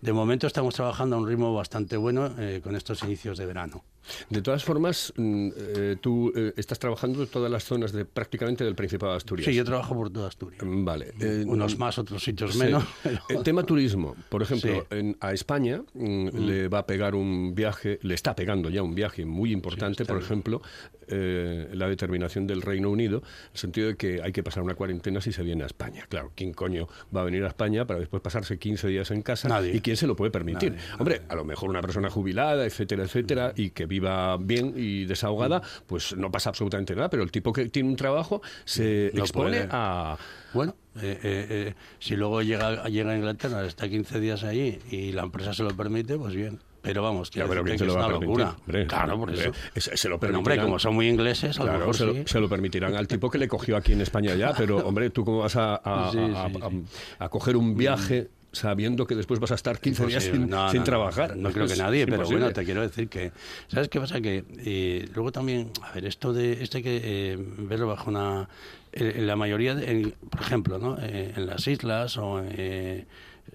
de 0.00 0.12
momento 0.12 0.46
estamos 0.46 0.74
trabajando 0.74 1.16
a 1.16 1.18
un 1.18 1.26
ritmo 1.26 1.54
bastante 1.54 1.96
bueno 1.96 2.34
eh, 2.38 2.60
con 2.62 2.76
estos 2.76 3.02
inicios 3.02 3.38
de 3.38 3.46
verano. 3.46 3.82
De 4.30 4.42
todas 4.42 4.64
formas, 4.64 5.12
mm, 5.16 5.48
eh, 5.56 5.96
tú 6.00 6.32
eh, 6.34 6.52
estás 6.56 6.78
trabajando 6.78 7.22
en 7.22 7.28
todas 7.28 7.50
las 7.50 7.64
zonas 7.64 7.92
de 7.92 8.04
prácticamente 8.04 8.64
del 8.64 8.74
Principado 8.74 9.12
de 9.12 9.18
Asturias. 9.18 9.46
Sí, 9.46 9.54
yo 9.54 9.64
trabajo 9.64 9.94
por 9.94 10.10
toda 10.10 10.28
Asturias. 10.28 10.62
Mm, 10.62 10.84
vale. 10.84 11.12
Unos 11.46 11.78
más, 11.78 11.98
otros 11.98 12.22
sitios 12.22 12.56
menos. 12.56 12.84
El 13.28 13.42
tema 13.42 13.62
turismo, 13.62 14.16
por 14.28 14.42
ejemplo, 14.42 14.86
a 15.20 15.32
España 15.32 15.82
mm, 15.94 16.28
le 16.28 16.68
va 16.68 16.80
a 16.80 16.86
pegar 16.86 17.14
un 17.14 17.54
viaje, 17.54 17.98
le 18.02 18.14
está 18.14 18.34
pegando 18.34 18.70
ya 18.70 18.82
un 18.82 18.94
viaje 18.94 19.24
muy 19.24 19.52
importante, 19.52 20.04
por 20.04 20.20
ejemplo, 20.20 20.62
eh, 21.08 21.68
la 21.72 21.88
determinación 21.88 22.46
del 22.46 22.62
Reino 22.62 22.90
Unido, 22.90 23.18
en 23.18 23.50
el 23.52 23.58
sentido 23.58 23.88
de 23.88 23.96
que 23.96 24.20
hay 24.22 24.32
que 24.32 24.42
pasar 24.42 24.62
una 24.62 24.74
cuarentena 24.74 25.20
si 25.20 25.32
se 25.32 25.42
viene 25.42 25.62
a 25.62 25.66
España. 25.66 26.04
Claro, 26.08 26.32
¿quién 26.34 26.52
coño 26.52 26.88
va 27.14 27.20
a 27.20 27.24
venir 27.24 27.44
a 27.44 27.48
España 27.48 27.86
para 27.86 28.00
después 28.00 28.22
pasarse 28.22 28.58
15 28.58 28.88
días 28.88 29.10
en 29.10 29.22
casa? 29.22 29.48
Nadie. 29.48 29.76
¿Y 29.76 29.80
quién 29.80 29.96
se 29.96 30.06
lo 30.06 30.16
puede 30.16 30.32
permitir? 30.32 30.76
Hombre, 30.98 31.22
a 31.28 31.36
lo 31.36 31.44
mejor 31.44 31.70
una 31.70 31.80
persona 31.80 32.10
jubilada, 32.10 32.64
etcétera, 32.64 33.04
etcétera, 33.04 33.52
y 33.54 33.70
que 33.70 33.86
viva 33.96 34.36
bien 34.36 34.74
y 34.76 35.04
desahogada, 35.04 35.62
pues 35.86 36.16
no 36.16 36.30
pasa 36.30 36.50
absolutamente 36.50 36.94
nada, 36.94 37.08
pero 37.08 37.22
el 37.22 37.30
tipo 37.30 37.52
que 37.52 37.68
tiene 37.68 37.88
un 37.88 37.96
trabajo 37.96 38.42
se 38.64 39.06
expone 39.08 39.66
a... 39.70 40.16
Bueno, 40.52 40.74
eh, 41.02 41.18
eh, 41.22 41.74
si 41.98 42.16
luego 42.16 42.42
llega, 42.42 42.84
llega 42.88 43.12
a 43.12 43.16
Inglaterra, 43.16 43.64
está 43.66 43.88
15 43.88 44.20
días 44.20 44.44
allí 44.44 44.78
y 44.90 45.12
la 45.12 45.22
empresa 45.22 45.52
se 45.52 45.62
lo 45.62 45.76
permite, 45.76 46.16
pues 46.16 46.34
bien. 46.34 46.60
Pero 46.86 47.02
vamos, 47.02 47.32
que, 47.32 47.40
es 47.40 47.80
una 47.80 48.08
locura. 48.08 48.56
claro, 48.86 49.18
por 49.18 49.34
eso. 49.34 49.50
Se, 49.74 50.08
lo 50.08 50.20
pero, 50.20 50.38
hombre, 50.38 50.56
como 50.60 50.78
son 50.78 50.94
muy 50.94 51.08
ingleses, 51.08 51.58
a 51.58 51.64
lo 51.64 51.72
mejor 51.72 51.96
se, 51.96 52.06
lo, 52.06 52.26
se, 52.28 52.38
lo, 52.38 52.48
permitirán 52.48 52.94
al 52.94 53.08
tipo 53.08 53.28
que 53.28 53.38
le 53.38 53.48
cogió 53.48 53.76
aquí 53.76 53.92
en 53.92 54.02
España 54.02 54.36
ya. 54.36 54.54
Pero, 54.56 54.86
hombre, 54.86 55.10
¿tú 55.10 55.24
cómo 55.24 55.38
vas 55.38 55.56
a, 55.56 55.80
a, 55.82 57.28
coger 57.28 57.56
un 57.56 57.76
viaje 57.76 58.28
sabiendo 58.56 59.06
que 59.06 59.14
después 59.14 59.40
vas 59.40 59.52
a 59.52 59.54
estar 59.54 59.78
15 59.78 60.06
días 60.06 60.24
sin, 60.24 60.50
sin 60.70 60.84
trabajar. 60.84 61.36
No, 61.36 61.50
creo 61.50 61.66
que 61.68 61.76
nadie, 61.76 62.06
pero 62.06 62.24
bueno, 62.24 62.52
te 62.52 62.64
quiero 62.64 62.82
decir 62.82 63.08
que, 63.08 63.32
¿sabes 63.68 63.88
qué 63.88 64.00
pasa? 64.00 64.20
Que 64.20 64.44
eh, 64.58 65.08
luego 65.14 65.32
también, 65.32 65.70
a 65.82 65.92
ver, 65.92 66.06
esto 66.06 66.32
de, 66.32 66.62
este 66.62 66.82
que 66.82 67.00
eh, 67.02 67.38
verlo 67.38 67.86
bajo 67.86 68.10
una, 68.10 68.48
en, 68.92 69.26
la 69.26 69.36
mayoría, 69.36 69.74
de, 69.74 70.14
por 70.30 70.40
ejemplo, 70.40 70.78
¿no? 70.78 70.96
Eh, 71.00 71.34
en 71.36 71.46
las 71.46 71.66
islas 71.66 72.16
o 72.18 72.42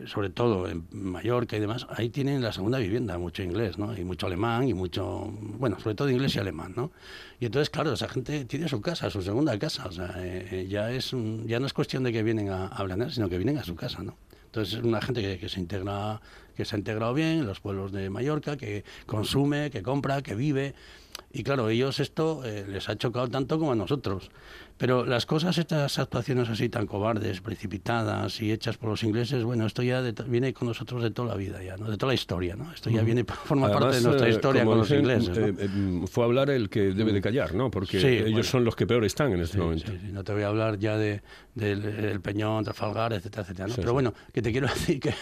sobre 0.06 0.30
todo 0.30 0.68
en 0.68 0.86
Mallorca 0.92 1.58
y 1.58 1.60
demás, 1.60 1.86
ahí 1.90 2.10
tienen 2.10 2.42
la 2.42 2.52
segunda 2.52 2.78
vivienda, 2.78 3.18
mucho 3.18 3.44
inglés, 3.44 3.78
¿no? 3.78 3.96
Y 3.98 4.04
mucho 4.04 4.28
alemán 4.28 4.68
y 4.68 4.74
mucho, 4.74 5.32
bueno, 5.60 5.80
sobre 5.80 5.96
todo 5.96 6.10
inglés 6.10 6.36
y 6.36 6.40
alemán, 6.40 6.74
¿no? 6.76 6.92
Y 7.40 7.46
entonces, 7.46 7.70
claro, 7.70 7.94
esa 7.94 8.08
gente 8.08 8.46
tiene 8.46 8.68
su 8.68 8.82
casa, 8.82 9.10
su 9.10 9.22
segunda 9.22 9.58
casa, 9.60 9.86
o 9.88 9.92
sea, 9.92 10.14
eh, 10.18 10.48
eh, 10.52 10.68
ya, 10.70 10.92
es 10.92 11.12
ya 11.46 11.60
no 11.60 11.66
es 11.66 11.74
cuestión 11.74 12.04
de 12.04 12.14
que 12.14 12.24
vienen 12.24 12.50
a, 12.50 12.68
a 12.68 13.10
sino 13.10 13.30
que 13.30 13.38
vienen 13.38 13.58
a 13.58 13.64
su 13.64 13.76
casa, 13.76 14.04
¿no? 14.04 14.16
Entonces 14.52 14.80
es 14.80 14.84
una 14.84 15.02
gente 15.02 15.40
que, 15.40 15.48
se 15.48 15.62
integra, 15.62 16.20
que 16.58 16.66
se 16.66 16.76
ha 16.76 16.78
integrado 16.78 17.14
bien 17.14 17.40
en 17.40 17.46
los 17.46 17.62
pueblos 17.62 17.94
de 17.94 18.10
Mallorca, 18.10 18.58
que 18.58 18.84
consume, 19.06 19.72
que 19.72 19.82
compra, 19.82 20.22
que 20.22 20.36
vive. 20.36 20.76
Y 21.34 21.44
claro, 21.44 21.70
ellos 21.70 22.00
esto 22.00 22.44
eh, 22.46 22.66
les 22.68 22.90
ha 22.90 22.98
chocado 22.98 23.30
tanto 23.30 23.58
como 23.58 23.72
a 23.72 23.76
nosotros. 23.76 24.32
Pero 24.82 25.06
las 25.06 25.28
cosas, 25.28 25.60
estas 25.60 26.00
actuaciones 26.00 26.50
así 26.50 26.68
tan 26.68 26.88
cobardes, 26.88 27.40
precipitadas 27.40 28.42
y 28.42 28.52
hechas 28.52 28.78
por 28.78 28.90
los 28.90 29.04
ingleses, 29.04 29.44
bueno, 29.44 29.68
esto 29.68 29.84
ya 29.84 30.02
viene 30.26 30.56
con 30.56 30.68
nosotros 30.68 31.04
de 31.04 31.12
toda 31.12 31.28
la 31.28 31.36
vida, 31.36 31.62
ya, 31.62 31.78
¿no? 31.78 31.88
de 31.88 31.98
toda 31.98 32.10
la 32.10 32.16
historia. 32.16 32.56
¿no? 32.56 32.74
Esto 32.74 32.90
ya 32.90 33.04
viene, 33.04 33.24
forma 33.46 33.72
parte 33.72 33.98
de 33.98 34.02
nuestra 34.02 34.28
eh, 34.28 34.32
historia 34.32 34.66
con 34.66 34.80
los 34.80 34.90
ingleses. 34.90 35.38
¿no? 35.38 35.46
Eh, 35.46 36.08
fue 36.08 36.24
hablar 36.24 36.50
el 36.50 36.68
que 36.68 36.94
debe 36.94 37.14
de 37.14 37.22
callar, 37.22 37.54
¿no? 37.54 37.70
porque 37.70 38.26
ellos 38.26 38.48
son 38.48 38.66
los 38.66 38.76
que 38.76 38.88
peor 38.88 39.06
están 39.06 39.32
en 39.34 39.42
este 39.42 39.60
momento. 39.60 39.92
no 40.12 40.24
te 40.24 40.34
voy 40.34 40.42
a 40.42 40.48
hablar 40.48 40.80
ya 40.80 40.98
de, 40.98 41.22
del 41.54 42.20
Peñón, 42.22 42.64
Trafalgar, 42.64 43.14
etcétera, 43.14 43.44
etcétera. 43.44 43.68
¿no? 43.68 43.76
Pero 43.76 43.94
bueno, 43.94 44.16
que 44.34 44.42
te 44.42 44.52
quiero 44.52 44.66
decir 44.74 45.00
que, 45.00 45.14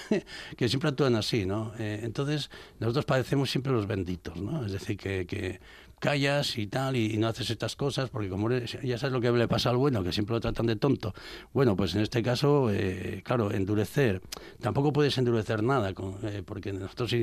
que 0.55 0.69
siempre 0.69 0.89
actúan 0.89 1.15
así. 1.15 1.45
¿no? 1.45 1.73
entonces, 1.77 2.49
nosotros 2.79 3.03
padecemos 3.03 3.51
siempre 3.51 3.73
los 3.73 3.87
benditos. 3.87 4.37
¿no? 4.37 4.65
Es 4.65 4.71
decir, 4.71 4.95
que, 4.95 5.25
que 5.25 5.59
callas 5.99 6.57
y 6.57 6.67
tal, 6.67 6.95
y, 6.95 7.17
no 7.17 7.27
haces 7.27 7.49
estas 7.49 7.75
cosas, 7.75 8.09
porque 8.09 8.29
como 8.29 8.49
ya 8.49 8.97
sabes 8.97 9.13
lo 9.13 9.21
que 9.21 9.31
le 9.31 9.47
pasa 9.47 9.69
al 9.69 9.77
bueno, 9.77 10.03
que 10.03 10.11
siempre 10.11 10.33
lo 10.35 10.39
tratan 10.39 10.65
de 10.65 10.75
tonto. 10.75 11.13
Bueno, 11.53 11.75
pues 11.75 11.95
en 11.95 12.01
este 12.01 12.23
caso, 12.23 12.69
eh, 12.71 13.21
claro, 13.23 13.51
endurecer. 13.51 14.21
Tampoco 14.61 14.93
puedes 14.93 15.17
endurecer 15.17 15.63
nada, 15.63 15.93
eh, 16.23 16.43
porque 16.45 16.73
nosotros 16.73 17.13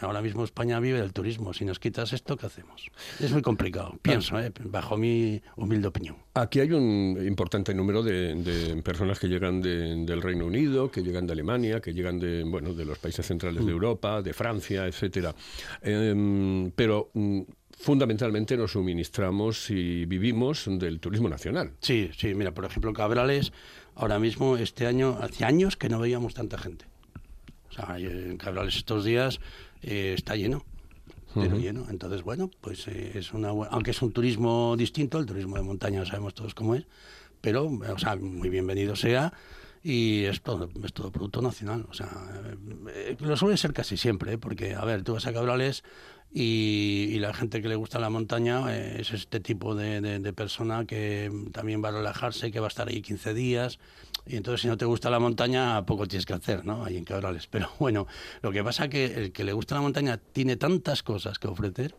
ahora 0.00 0.22
mismo 0.22 0.44
España 0.44 0.80
vive 0.80 1.00
del 1.00 1.12
turismo. 1.12 1.54
Si 1.54 1.64
nos 1.64 1.78
quitas 1.78 2.12
esto, 2.12 2.36
¿qué 2.36 2.46
hacemos? 2.46 2.90
Es 3.20 3.32
muy 3.32 3.42
complicado, 3.42 3.98
pienso, 4.02 4.38
eh, 4.40 4.52
bajo 4.64 4.96
mi 4.96 5.40
humilde 5.56 5.88
opinión. 5.88 6.16
Aquí 6.34 6.60
hay 6.60 6.72
un 6.72 7.16
importante 7.24 7.72
número 7.74 8.02
de, 8.02 8.80
personas 8.84 9.18
que 9.18 9.28
llegan 9.28 9.60
del 9.62 10.20
Reino 10.20 10.46
Unido, 10.46 10.90
que 10.90 11.02
llegan 11.02 11.26
de 11.26 11.32
Alemania, 11.32 11.80
que 11.80 11.92
llegan 11.92 12.18
de, 12.18 12.42
bueno, 12.44 12.74
de 12.74 12.84
los 12.84 12.98
países 12.98 13.24
centrales 13.24 13.64
de 13.64 13.70
mm. 13.70 13.74
Europa, 13.74 14.22
de 14.22 14.32
Francia, 14.32 14.86
etcétera. 14.86 15.34
Em, 15.80 16.70
pero 16.72 17.10
mm, 17.14 17.42
fundamentalmente 17.78 18.56
nos 18.56 18.72
suministramos 18.72 19.70
y 19.70 20.04
vivimos 20.06 20.64
del 20.66 21.00
turismo 21.00 21.28
nacional. 21.28 21.72
Sí, 21.80 22.10
sí, 22.16 22.34
mira, 22.34 22.52
por 22.52 22.64
ejemplo, 22.64 22.92
Cabrales, 22.92 23.52
ahora 23.94 24.18
mismo, 24.18 24.56
este 24.56 24.86
año, 24.86 25.18
hace 25.20 25.44
años 25.44 25.76
que 25.76 25.88
no 25.88 25.98
veíamos 26.00 26.34
tanta 26.34 26.58
gente. 26.58 26.86
O 27.70 27.72
sea, 27.72 27.98
en 27.98 28.36
Cabrales 28.36 28.76
estos 28.76 29.04
días 29.04 29.40
eh, 29.82 30.14
está 30.16 30.36
lleno. 30.36 30.64
Pero 31.34 31.58
lleno. 31.58 31.86
Entonces, 31.90 32.22
bueno, 32.22 32.48
pues 32.60 32.86
eh, 32.86 33.12
es 33.16 33.32
una 33.32 33.48
aunque 33.48 33.90
es 33.90 34.00
un 34.02 34.12
turismo 34.12 34.76
distinto, 34.78 35.18
el 35.18 35.26
turismo 35.26 35.56
de 35.56 35.62
montaña 35.62 36.06
sabemos 36.06 36.32
todos 36.32 36.54
cómo 36.54 36.76
es, 36.76 36.86
pero, 37.40 37.66
o 37.66 37.98
sea, 37.98 38.14
muy 38.14 38.50
bienvenido 38.50 38.94
sea 38.94 39.32
y 39.82 40.24
es 40.24 40.40
todo, 40.40 40.70
es 40.82 40.92
todo 40.92 41.12
producto 41.12 41.42
nacional. 41.42 41.86
O 41.90 41.92
sea, 41.92 42.08
eh, 42.88 43.16
lo 43.20 43.36
suele 43.36 43.56
ser 43.56 43.72
casi 43.72 43.96
siempre, 43.96 44.38
porque, 44.38 44.74
a 44.74 44.84
ver, 44.84 45.02
tú 45.02 45.12
vas 45.12 45.26
a 45.26 45.32
Cabrales, 45.32 45.84
y, 46.36 47.16
la 47.20 47.32
gente 47.32 47.62
que 47.62 47.68
le 47.68 47.76
gusta 47.76 48.00
la 48.00 48.10
montaña 48.10 48.64
eh, 48.74 48.96
es 49.00 49.12
este 49.12 49.38
tipo 49.38 49.76
de, 49.76 50.32
persona 50.34 50.84
que 50.84 51.30
también 51.52 51.82
va 51.82 51.90
a 51.90 51.92
relajarse, 51.92 52.50
que 52.50 52.58
va 52.58 52.66
a 52.66 52.68
estar 52.68 52.88
ahí 52.88 53.00
15 53.00 53.34
días. 53.34 53.78
Y 54.26 54.36
entonces, 54.36 54.62
si 54.62 54.68
no 54.68 54.76
te 54.76 54.84
gusta 54.84 55.10
la 55.10 55.20
montaña, 55.20 55.86
poco 55.86 56.08
tienes 56.08 56.26
que 56.26 56.32
hacer, 56.32 56.64
¿no? 56.64 56.84
Ahí 56.84 56.96
en 56.96 57.04
Cabrales. 57.04 57.46
Pero 57.50 57.70
bueno, 57.78 58.08
lo 58.42 58.50
que 58.50 58.64
pasa 58.64 58.84
es 58.84 58.90
que 58.90 59.04
el 59.04 59.32
que 59.32 59.44
le 59.44 59.52
gusta 59.52 59.76
la 59.76 59.82
montaña 59.82 60.16
tiene 60.16 60.56
tantas 60.56 61.04
cosas 61.04 61.38
que 61.38 61.46
ofrecer 61.46 61.94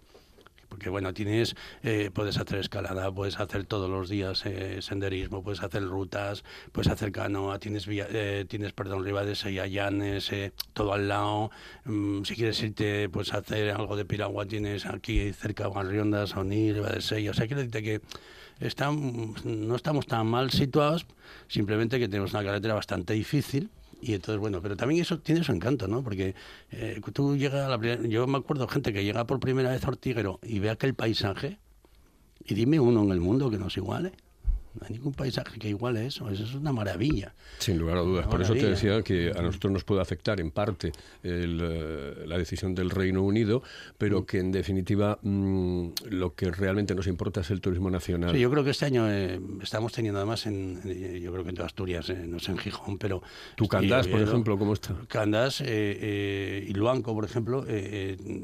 porque 0.69 0.89
bueno, 0.89 1.13
tienes, 1.13 1.55
eh, 1.83 2.09
puedes 2.13 2.37
hacer 2.37 2.59
escalada, 2.59 3.11
puedes 3.11 3.39
hacer 3.39 3.65
todos 3.65 3.89
los 3.89 4.09
días 4.09 4.45
eh, 4.45 4.81
senderismo, 4.81 5.43
puedes 5.43 5.63
hacer 5.63 5.83
rutas, 5.83 6.43
puedes 6.71 6.91
hacer 6.91 7.11
canoa, 7.11 7.59
tienes, 7.59 7.87
eh, 7.89 8.45
tienes 8.47 8.73
perdón, 8.73 9.03
Ribades 9.03 9.45
y 9.45 9.59
Allanes, 9.59 10.31
todo 10.73 10.93
al 10.93 11.07
lado. 11.07 11.51
Mm, 11.85 12.23
si 12.23 12.35
quieres 12.35 12.61
irte, 12.61 13.09
pues 13.09 13.33
hacer 13.33 13.71
algo 13.71 13.95
de 13.95 14.05
piragua, 14.05 14.45
tienes 14.45 14.85
aquí 14.85 15.31
cerca 15.33 15.67
Guarriondas, 15.67 16.35
Onir, 16.35 16.75
Ribades 16.75 17.11
o 17.11 17.33
sea, 17.33 17.47
quiero 17.47 17.61
decirte 17.61 17.83
que 17.83 18.01
no 19.43 19.75
estamos 19.75 20.07
tan 20.07 20.27
mal 20.27 20.51
situados, 20.51 21.05
simplemente 21.47 21.99
que 21.99 22.07
tenemos 22.07 22.33
una 22.33 22.43
carretera 22.43 22.73
bastante 22.73 23.13
difícil, 23.13 23.69
y 24.01 24.13
entonces, 24.13 24.39
bueno, 24.39 24.61
pero 24.61 24.75
también 24.75 25.01
eso 25.01 25.19
tiene 25.19 25.43
su 25.43 25.51
encanto, 25.51 25.87
¿no? 25.87 26.03
Porque 26.03 26.35
eh, 26.71 27.01
tú 27.13 27.35
llegas 27.35 27.65
a 27.65 27.69
la 27.69 27.77
primera... 27.77 28.07
Yo 28.07 28.27
me 28.27 28.37
acuerdo 28.37 28.67
gente 28.67 28.93
que 28.93 29.03
llega 29.03 29.25
por 29.25 29.39
primera 29.39 29.71
vez 29.71 29.83
a 29.85 29.87
Ortiguero 29.87 30.39
y 30.43 30.59
ve 30.59 30.69
aquel 30.69 30.93
paisaje 30.93 31.59
y 32.43 32.53
dime 32.53 32.79
uno 32.79 33.03
en 33.03 33.11
el 33.11 33.19
mundo 33.19 33.49
que 33.49 33.57
nos 33.57 33.77
iguale. 33.77 34.11
No 34.79 34.87
hay 34.87 34.95
ningún 34.95 35.13
paisaje 35.13 35.57
que 35.59 35.69
iguale 35.69 36.05
eso. 36.05 36.29
Eso 36.29 36.43
es 36.43 36.53
una 36.53 36.71
maravilla. 36.71 37.33
Sin 37.59 37.77
lugar 37.77 37.97
a 37.97 38.01
dudas. 38.01 38.27
Por 38.27 38.41
eso 38.41 38.53
te 38.53 38.69
decía 38.69 39.01
que 39.01 39.31
a 39.35 39.41
nosotros 39.41 39.71
nos 39.71 39.83
puede 39.83 40.01
afectar 40.01 40.39
en 40.39 40.51
parte 40.51 40.91
eh, 41.23 42.23
la 42.25 42.37
decisión 42.37 42.75
del 42.75 42.89
Reino 42.89 43.23
Unido, 43.23 43.63
pero 43.97 44.25
que 44.25 44.39
en 44.39 44.51
definitiva 44.51 45.19
mm, 45.21 45.87
lo 46.09 46.35
que 46.35 46.51
realmente 46.51 46.95
nos 46.95 47.07
importa 47.07 47.41
es 47.41 47.51
el 47.51 47.61
turismo 47.61 47.89
nacional. 47.89 48.33
Sí, 48.33 48.39
yo 48.39 48.51
creo 48.51 48.63
que 48.63 48.71
este 48.71 48.85
año 48.85 49.09
eh, 49.09 49.39
estamos 49.61 49.93
teniendo 49.93 50.19
además 50.19 50.45
en, 50.45 50.81
yo 51.21 51.31
creo 51.31 51.43
que 51.43 51.49
en 51.49 51.55
toda 51.55 51.67
Asturias, 51.67 52.09
eh, 52.09 52.25
no 52.27 52.39
sé 52.39 52.51
en 52.51 52.57
Gijón, 52.57 52.97
pero... 52.97 53.21
¿Tu 53.55 53.67
Candás, 53.67 54.07
por 54.07 54.21
ejemplo, 54.21 54.57
cómo 54.57 54.73
está? 54.73 54.95
Candás 55.07 55.61
y 55.61 56.73
Luanco, 56.73 57.13
por 57.13 57.25
ejemplo. 57.25 57.65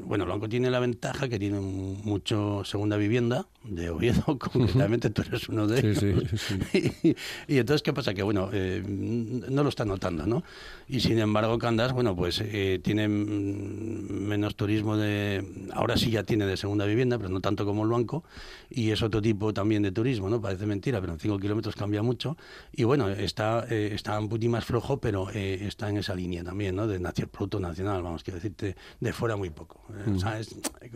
bueno, 0.04 0.24
Luanco 0.24 0.48
tiene 0.48 0.70
la 0.70 0.80
ventaja 0.80 1.28
que 1.28 1.38
tiene 1.38 1.60
mucho 1.60 2.62
segunda 2.64 2.96
vivienda 2.96 3.46
de 3.64 3.90
Oviedo, 3.90 4.24
concretamente 4.38 5.10
tú 5.10 5.22
eres 5.22 5.48
uno 5.48 5.66
de 5.66 5.80
ellos. 5.80 5.98
Sí, 5.98 6.12
sí. 6.12 6.21
y, 7.48 7.58
entonces, 7.58 7.82
¿qué 7.82 7.92
pasa? 7.92 8.14
Que, 8.14 8.22
bueno, 8.22 8.50
eh, 8.52 8.82
no 8.86 9.62
lo 9.62 9.68
está 9.68 9.84
notando, 9.84 10.26
¿no? 10.26 10.42
Y 10.88 11.00
sin 11.00 11.18
embargo, 11.18 11.58
Candas, 11.58 11.92
bueno, 11.92 12.14
pues 12.14 12.42
eh, 12.44 12.80
tiene 12.82 13.08
menos 13.08 14.56
turismo 14.56 14.96
de... 14.96 15.70
Ahora 15.72 15.96
sí 15.96 16.10
ya 16.10 16.22
tiene 16.22 16.46
de 16.46 16.56
segunda 16.56 16.84
vivienda, 16.84 17.18
pero 17.18 17.30
no 17.30 17.40
tanto 17.40 17.64
como 17.64 17.82
el 17.82 17.88
Blanco. 17.88 18.24
Y 18.70 18.90
es 18.90 19.02
otro 19.02 19.22
tipo 19.22 19.52
también 19.52 19.82
de 19.82 19.92
turismo, 19.92 20.28
¿no? 20.28 20.40
Parece 20.40 20.66
mentira, 20.66 21.00
pero 21.00 21.12
en 21.14 21.18
5 21.18 21.38
kilómetros 21.38 21.74
cambia 21.74 22.02
mucho. 22.02 22.36
Y 22.72 22.84
bueno, 22.84 23.08
está, 23.08 23.66
eh, 23.70 23.90
está 23.94 24.18
un 24.18 24.28
poquito 24.28 24.50
más 24.50 24.64
flojo, 24.64 24.98
pero 24.98 25.30
está 25.30 25.88
en 25.88 25.98
esa 25.98 26.14
línea 26.14 26.44
también, 26.44 26.76
¿no? 26.76 26.86
De 26.86 26.98
producto 27.26 27.60
nacional, 27.60 28.02
vamos, 28.02 28.22
quiero 28.22 28.36
decirte, 28.36 28.76
de 29.00 29.12
fuera 29.12 29.36
muy 29.36 29.50
poco. 29.50 29.80
Mm. 30.06 30.18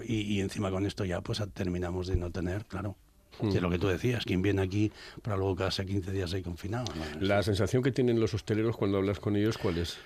Y, 0.06 0.20
y 0.20 0.40
encima 0.40 0.70
con 0.70 0.86
esto 0.86 1.04
ya 1.04 1.20
pues 1.20 1.42
terminamos 1.54 2.06
de 2.06 2.16
no 2.16 2.30
tener, 2.30 2.64
claro, 2.66 2.96
es 3.42 3.60
lo 3.60 3.70
que 3.70 3.78
tú 3.78 3.86
decías, 3.88 4.24
quien 4.24 4.42
viene 4.42 4.62
aquí 4.62 4.90
para 5.22 5.36
luego 5.36 5.56
quedarse 5.56 5.84
15 5.84 6.10
días 6.12 6.32
ahí 6.32 6.42
confinado. 6.42 6.86
La 7.20 7.42
sensación 7.42 7.82
que 7.82 7.92
tienen 7.92 8.18
los 8.18 8.34
hosteleros 8.34 8.76
cuando 8.76 8.98
hablas 8.98 9.20
con 9.20 9.36
ellos, 9.36 9.58
¿cuál 9.58 9.78
es? 9.78 9.98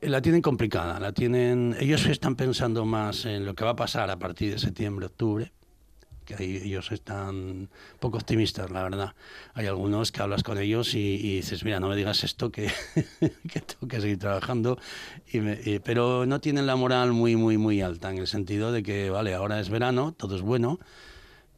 Eh, 0.00 0.08
la 0.08 0.20
tienen 0.22 0.42
complicada, 0.42 0.98
la 0.98 1.12
tienen. 1.12 1.76
Ellos 1.78 2.06
están 2.06 2.36
pensando 2.36 2.84
más 2.84 3.24
en 3.24 3.44
lo 3.44 3.54
que 3.54 3.64
va 3.64 3.70
a 3.70 3.76
pasar 3.76 4.10
a 4.10 4.18
partir 4.18 4.52
de 4.52 4.58
septiembre, 4.58 5.06
octubre, 5.06 5.52
que 6.24 6.34
ahí 6.34 6.56
ellos 6.64 6.92
están 6.92 7.68
poco 8.00 8.18
optimistas, 8.18 8.70
la 8.70 8.82
verdad. 8.82 9.14
Hay 9.54 9.66
algunos 9.66 10.12
que 10.12 10.22
hablas 10.22 10.42
con 10.42 10.58
ellos 10.58 10.94
y, 10.94 11.36
dices, 11.36 11.64
mira, 11.64 11.80
no 11.80 11.88
me 11.88 11.96
digas 11.96 12.24
esto, 12.24 12.50
que, 12.50 12.70
que 13.52 13.60
tengo 13.60 13.88
que 13.88 14.00
seguir 14.00 14.18
trabajando. 14.18 14.78
Y 15.32 15.78
pero 15.80 16.26
no 16.26 16.40
tienen 16.40 16.66
la 16.66 16.76
moral 16.76 17.12
muy, 17.12 17.36
muy, 17.36 17.58
muy 17.58 17.80
alta, 17.80 18.10
en 18.10 18.18
el 18.18 18.26
sentido 18.26 18.72
de 18.72 18.82
que, 18.82 19.10
vale, 19.10 19.34
ahora 19.34 19.60
es 19.60 19.68
verano, 19.68 20.14
todo 20.16 20.36
es 20.36 20.42
bueno, 20.42 20.78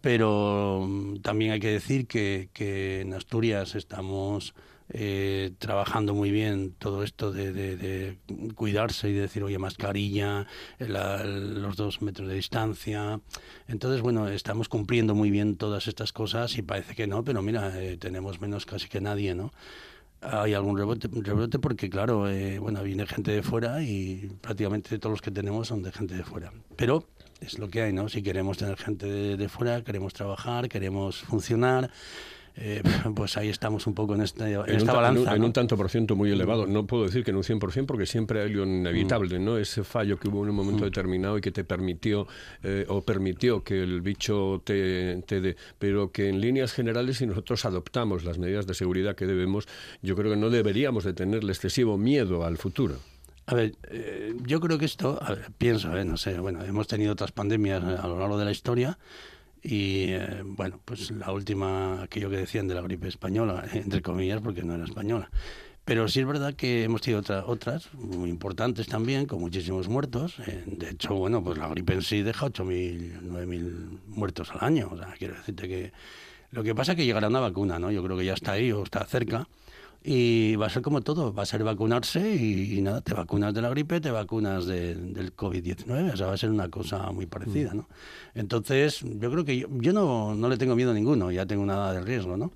pero 0.05 0.85
mm, 0.87 1.21
también 1.23 1.53
hay 1.53 1.61
que 1.61 1.71
decir 1.71 2.07
que, 2.07 2.51
en 3.01 3.15
Asturias 3.15 3.75
estamos 3.75 4.55
eh, 4.91 5.53
trabajando 5.59 6.13
muy 6.13 6.31
bien 6.31 6.75
todo 6.79 7.03
esto 7.03 7.33
de, 7.33 8.19
cuidarse 8.55 9.09
y 9.09 9.15
de 9.15 9.23
decir, 9.23 9.43
oye, 9.43 9.57
mascarilla, 9.57 10.47
los 10.79 11.77
dos 11.77 12.03
metros 12.03 12.29
de 12.29 12.35
distancia. 12.35 13.19
Entonces, 13.67 14.03
bueno, 14.03 14.29
estamos 14.29 14.69
cumpliendo 14.69 15.15
muy 15.15 15.31
bien 15.31 15.57
todas 15.57 15.89
estas 15.89 16.13
cosas 16.13 16.59
y 16.59 16.61
parece 16.61 16.95
que 16.95 17.07
no, 17.07 17.25
pero 17.25 17.41
mira, 17.41 17.73
eh, 17.83 17.97
tenemos 17.97 18.43
menos 18.43 18.67
casi 18.67 18.91
que 18.91 19.01
nadie, 19.01 19.35
¿no? 19.35 19.53
Hay 20.21 20.53
algún 20.53 20.77
rebote, 20.77 21.09
rebote 21.11 21.59
porque, 21.59 21.89
claro, 21.89 22.29
eh, 22.29 22.59
bueno, 22.59 22.83
viene 22.83 23.07
gente 23.07 23.31
de 23.31 23.43
fuera 23.43 23.83
y 23.83 24.31
prácticamente 24.43 24.99
todos 24.99 25.15
los 25.15 25.23
que 25.23 25.31
tenemos 25.31 25.69
son 25.69 25.83
de 25.83 25.93
gente 25.93 26.15
de 26.15 26.25
fuera. 26.25 26.53
Pero 26.77 27.07
es 27.41 27.59
lo 27.59 27.69
que 27.69 27.83
hay, 27.83 27.93
¿no? 27.93 28.09
Si 28.09 28.23
queremos 28.23 28.59
tener 28.59 28.77
gente 28.77 29.07
de, 29.07 29.49
fuera, 29.49 29.83
queremos 29.83 30.13
trabajar, 30.13 30.69
queremos 30.69 31.19
funcionar. 31.19 31.91
Eh, 32.57 32.83
pues 33.17 33.37
ahí 33.37 33.49
estamos 33.49 33.87
un 33.89 33.95
poco 33.95 34.15
en, 34.15 34.21
esta, 34.21 34.49
en, 34.49 34.77
esta 34.77 34.93
balanza. 34.93 35.35
En 35.35 35.43
un, 35.43 35.53
tanto 35.53 35.77
por 35.77 35.91
ciento 35.91 36.15
muy 36.15 36.31
elevado. 36.31 36.67
No 36.67 36.87
puedo 36.87 37.05
decir 37.05 37.25
que 37.25 37.33
en 37.33 37.37
un 37.37 37.43
100% 37.43 37.87
porque 37.87 38.07
siempre 38.07 38.43
hay 38.43 38.51
lo 38.51 38.65
inevitable, 38.65 39.39
¿no? 39.39 39.59
Ese 39.59 39.83
fallo 39.83 40.19
que 40.19 40.29
hubo 40.29 40.45
en 40.45 40.51
un 40.51 40.57
momento 40.57 40.83
mm. 40.83 40.87
determinado 40.87 41.39
y 41.39 41.41
que 41.41 41.51
te 41.51 41.65
permitió 41.65 42.29
eh, 42.63 42.87
o 42.89 43.03
permitió 43.03 43.65
que 43.65 43.83
el 43.83 44.01
bicho 44.01 44.63
te, 44.65 45.23
te 45.27 45.41
dé. 45.41 45.57
Pero 45.79 46.13
que 46.13 46.29
en 46.29 46.41
líneas 46.41 46.73
generales, 46.73 47.19
si 47.19 47.27
nosotros 47.27 47.65
adoptamos 47.65 48.25
las 48.25 48.39
medidas 48.39 48.67
de 48.67 48.75
seguridad 48.75 49.17
que 49.17 49.27
debemos, 49.27 49.67
yo 50.03 50.15
creo 50.15 50.33
que 50.33 50.39
no 50.39 50.51
deberíamos 50.51 51.05
de 51.05 51.13
tenerle 51.13 51.53
excesivo 51.53 51.99
miedo 51.99 52.45
al 52.45 52.57
futuro. 52.57 52.97
A 53.47 53.55
ver, 53.55 53.77
eh, 53.91 54.35
yo 54.47 54.59
creo 54.61 54.79
que 54.79 54.87
esto, 54.87 55.21
pienso, 55.59 55.97
eh, 55.97 56.05
no 56.05 56.17
sé, 56.17 56.39
bueno, 56.39 56.65
hemos 56.65 56.87
tenido 56.87 57.13
otras 57.13 57.33
pandemias 57.33 57.83
a 57.83 58.07
lo 58.07 58.19
largo 58.19 58.39
de 58.39 58.47
la 58.47 58.51
historia 58.51 58.99
y, 59.63 60.07
eh, 60.13 60.43
bueno, 60.45 60.81
pues 60.85 61.11
la 61.11 61.31
última, 61.31 62.03
aquello 62.03 62.31
que 62.31 62.39
decían 62.39 62.69
de 62.69 62.75
la 62.75 62.81
gripe 62.81 63.09
española, 63.09 63.65
entre 63.75 64.01
comillas, 64.01 64.41
porque 64.41 64.63
no 64.63 64.75
era 64.75 64.85
española. 64.85 65.31
Pero 65.85 66.09
sí 66.09 66.21
es 66.21 66.27
verdad 66.27 66.55
que 66.55 66.85
hemos 66.85 67.03
tenido 67.03 67.23
otras 67.47 67.93
muy 67.93 68.31
importantes 68.31 68.87
también, 68.87 69.27
con 69.27 69.41
muchísimos 69.41 69.89
muertos. 69.89 70.37
de 70.65 70.89
hecho, 70.89 71.15
bueno, 71.15 71.45
pues 71.45 71.59
la 71.59 71.69
gripe 71.69 71.93
en 71.93 72.01
sí 72.01 72.23
deja 72.23 72.47
8.000, 72.47 73.21
9.000 73.21 73.99
muertos 74.07 74.51
al 74.53 74.67
año. 74.67 74.89
O 74.91 74.97
sea, 74.97 75.13
quiero 75.19 75.35
decirte 75.35 75.69
que 75.69 75.93
lo 76.53 76.63
que 76.63 76.75
pasa 76.75 76.93
es 76.93 76.97
que 76.97 77.05
llegará 77.05 77.29
una 77.29 77.41
vacuna, 77.41 77.79
¿no? 77.79 77.91
Yo 77.91 78.03
creo 78.03 78.17
que 78.17 78.25
ya 78.25 78.33
está 78.33 78.53
ahí 78.53 78.73
o 78.73 78.83
está 78.83 79.05
cerca. 79.05 79.47
Y 80.07 80.57
va 80.57 80.67
a 80.67 80.69
ser 80.69 80.83
como 80.83 81.01
todo, 81.01 81.33
va 81.33 81.45
a 81.45 81.47
ser 81.47 81.65
vacunarse 81.65 82.37
y, 82.37 82.79
nada, 82.83 83.01
te 83.01 83.15
vacunas 83.15 83.55
de 83.55 83.63
la 83.63 83.71
gripe, 83.71 84.03
te 84.03 84.11
vacunas 84.11 84.67
del 84.67 85.35
COVID-19, 85.35 86.13
o 86.13 86.17
sea, 86.17 86.27
va 86.27 86.35
a 86.35 86.37
ser 86.37 86.51
una 86.51 86.69
cosa 86.69 87.11
muy 87.11 87.25
parecida, 87.25 87.73
mm. 87.73 87.77
¿no? 87.79 87.89
Entonces, 88.35 89.01
yo 89.01 89.31
creo 89.31 89.47
que 89.47 89.61
yo, 89.61 89.93
no, 89.95 90.35
no, 90.35 90.49
le 90.51 90.59
tengo 90.59 90.77
miedo 90.77 90.91
a 90.91 90.95
ninguno, 90.95 91.31
ya 91.31 91.47
tengo 91.47 91.65
nada 91.65 91.95
de 91.95 92.03
riesgo, 92.03 92.37
¿no? 92.37 92.53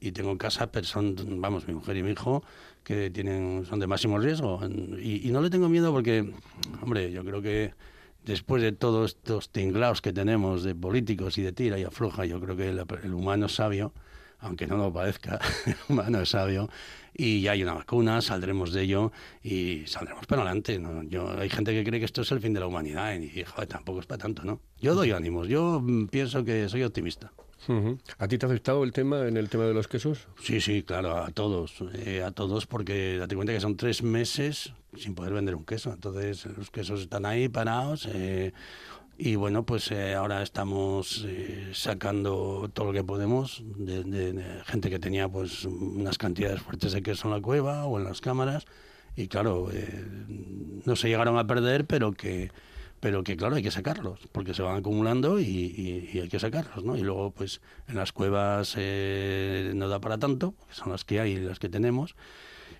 Y 0.00 0.12
tengo 0.12 0.30
en 0.30 0.38
casa 0.38 0.72
personas, 0.72 1.26
vamos, 1.26 1.68
mi 1.68 1.74
mujer 1.74 1.98
y 1.98 2.02
mi 2.02 2.12
hijo, 2.12 2.42
que 2.84 3.10
tienen, 3.10 3.66
son 3.68 3.80
de 3.80 3.86
máximo 3.86 4.18
riesgo. 4.18 4.58
Y, 4.98 5.28
y 5.28 5.30
no 5.30 5.42
le 5.42 5.50
tengo 5.50 5.68
miedo 5.68 5.92
porque, 5.92 6.32
hombre, 6.80 7.12
yo 7.12 7.22
creo 7.22 7.42
que 7.42 7.74
después 8.24 8.62
de 8.62 8.72
todos 8.72 9.10
estos 9.10 9.50
tinglaos 9.50 10.00
que 10.00 10.14
tenemos 10.14 10.62
de 10.62 10.74
políticos 10.74 11.36
y 11.36 11.42
de 11.42 11.52
tira 11.52 11.78
y 11.78 11.84
afloja, 11.84 12.24
yo 12.24 12.40
creo 12.40 12.56
que 12.56 12.70
el, 12.70 12.82
el 13.02 13.14
humano 13.14 13.48
sabio, 13.48 13.92
aunque 14.40 14.66
no 14.66 14.76
lo 14.76 14.92
parezca, 14.92 15.38
el 15.66 15.76
humano 15.88 16.20
es 16.20 16.30
sabio, 16.30 16.68
y 17.14 17.40
ya 17.40 17.52
hay 17.52 17.62
una 17.62 17.74
vacuna, 17.74 18.22
saldremos 18.22 18.72
de 18.72 18.82
ello 18.82 19.12
y 19.42 19.82
saldremos 19.86 20.26
para 20.26 20.42
adelante. 20.42 20.78
¿no? 20.78 21.02
Yo, 21.02 21.28
hay 21.38 21.48
gente 21.50 21.72
que 21.72 21.82
cree 21.82 21.98
que 21.98 22.06
esto 22.06 22.22
es 22.22 22.30
el 22.30 22.40
fin 22.40 22.52
de 22.52 22.60
la 22.60 22.66
humanidad 22.66 23.12
y, 23.14 23.42
joder, 23.42 23.68
tampoco 23.68 24.00
es 24.00 24.06
para 24.06 24.22
tanto, 24.22 24.44
¿no? 24.44 24.60
Yo 24.80 24.94
doy 24.94 25.10
ánimos, 25.10 25.48
yo 25.48 25.80
mm, 25.82 26.06
pienso 26.06 26.44
que 26.44 26.68
soy 26.68 26.84
optimista. 26.84 27.32
¿A 28.18 28.28
ti 28.28 28.38
te 28.38 28.46
ha 28.46 28.48
afectado 28.48 28.84
el 28.84 28.92
tema 28.92 29.26
en 29.26 29.36
el 29.36 29.48
tema 29.48 29.64
de 29.64 29.74
los 29.74 29.88
quesos? 29.88 30.28
Sí, 30.40 30.60
sí, 30.60 30.84
claro, 30.84 31.18
a 31.18 31.30
todos, 31.30 31.74
eh, 31.94 32.22
a 32.22 32.30
todos, 32.30 32.66
porque 32.66 33.18
date 33.18 33.34
cuenta 33.34 33.52
que 33.52 33.60
son 33.60 33.76
tres 33.76 34.02
meses 34.02 34.72
sin 34.96 35.14
poder 35.14 35.34
vender 35.34 35.54
un 35.54 35.64
queso, 35.64 35.92
entonces 35.92 36.46
los 36.56 36.70
quesos 36.70 37.00
están 37.00 37.26
ahí 37.26 37.48
parados. 37.48 38.08
eh, 38.10 38.52
y 39.18 39.34
bueno, 39.36 39.64
pues 39.64 39.90
eh, 39.90 40.14
ahora 40.14 40.42
estamos 40.42 41.24
eh, 41.26 41.70
sacando 41.74 42.70
todo 42.72 42.86
lo 42.86 42.92
que 42.92 43.02
podemos 43.04 43.62
de, 43.76 44.04
de- 44.04 44.62
gente 44.64 44.90
que 44.90 44.98
tenía 45.00 45.28
pues 45.28 45.64
unas 45.64 46.18
cantidades 46.18 46.60
fuertes 46.62 46.92
de 46.92 47.02
queso 47.02 47.28
en 47.28 47.34
la 47.34 47.40
cueva 47.40 47.84
o 47.86 47.98
en 47.98 48.04
las 48.04 48.20
cámaras. 48.20 48.64
Y 49.16 49.26
claro, 49.28 49.70
eh, 49.72 50.04
no 50.84 50.94
se 50.96 51.08
llegaron 51.08 51.36
a 51.38 51.46
perder, 51.46 51.84
pero 51.86 52.12
que, 52.12 52.52
pero 53.00 53.24
que 53.24 53.36
claro, 53.36 53.56
hay 53.56 53.62
que 53.64 53.72
sacarlos, 53.72 54.20
porque 54.30 54.54
se 54.54 54.62
van 54.62 54.76
acumulando 54.76 55.40
y, 55.40 56.10
hay 56.22 56.28
que 56.28 56.38
sacarlos, 56.38 56.84
¿no? 56.84 56.96
Y 56.96 57.00
luego, 57.02 57.32
pues 57.32 57.60
en 57.88 57.96
las 57.96 58.12
cuevas 58.12 58.74
eh, 58.76 59.72
no 59.74 59.88
da 59.88 60.00
para 60.00 60.18
tanto, 60.18 60.54
son 60.70 60.92
las 60.92 61.04
que 61.04 61.18
hay 61.20 61.32
y 61.32 61.40
las 61.40 61.58
que 61.58 61.68
tenemos. 61.68 62.14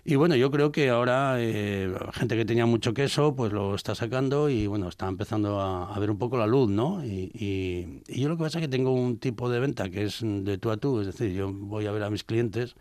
Y 0.05 0.15
bueno, 0.15 0.35
yo 0.35 0.49
creo 0.49 0.71
que 0.71 0.89
ahora 0.89 1.35
eh, 1.39 1.93
gente 2.13 2.35
que 2.35 2.45
tenía 2.45 2.65
mucho 2.65 2.93
queso, 2.93 3.35
pues 3.35 3.51
lo 3.51 3.75
está 3.75 3.95
sacando 3.95 4.49
y 4.49 4.65
bueno, 4.67 4.87
está 4.87 5.07
empezando 5.07 5.59
a, 5.59 5.93
a 5.93 5.99
ver 5.99 6.09
un 6.09 6.17
poco 6.17 6.37
la 6.37 6.47
luz, 6.47 6.69
¿no? 6.69 7.03
Y, 7.05 7.31
y- 7.33 8.01
y 8.07 8.21
yo 8.21 8.29
lo 8.29 8.37
que 8.37 8.43
pasa 8.43 8.59
es 8.59 8.63
que 8.65 8.69
tengo 8.69 8.91
un 8.93 9.17
tipo 9.17 9.49
de 9.49 9.59
venta 9.59 9.89
que 9.89 10.03
es 10.03 10.19
de 10.23 10.57
tú 10.57 10.71
a 10.71 10.77
tú, 10.77 11.01
es 11.01 11.07
decir, 11.07 11.31
yo 11.33 11.51
voy 11.51 11.85
a 11.85 11.91
ver 11.91 12.03
a 12.03 12.09
mis 12.09 12.23
clientes 12.23 12.75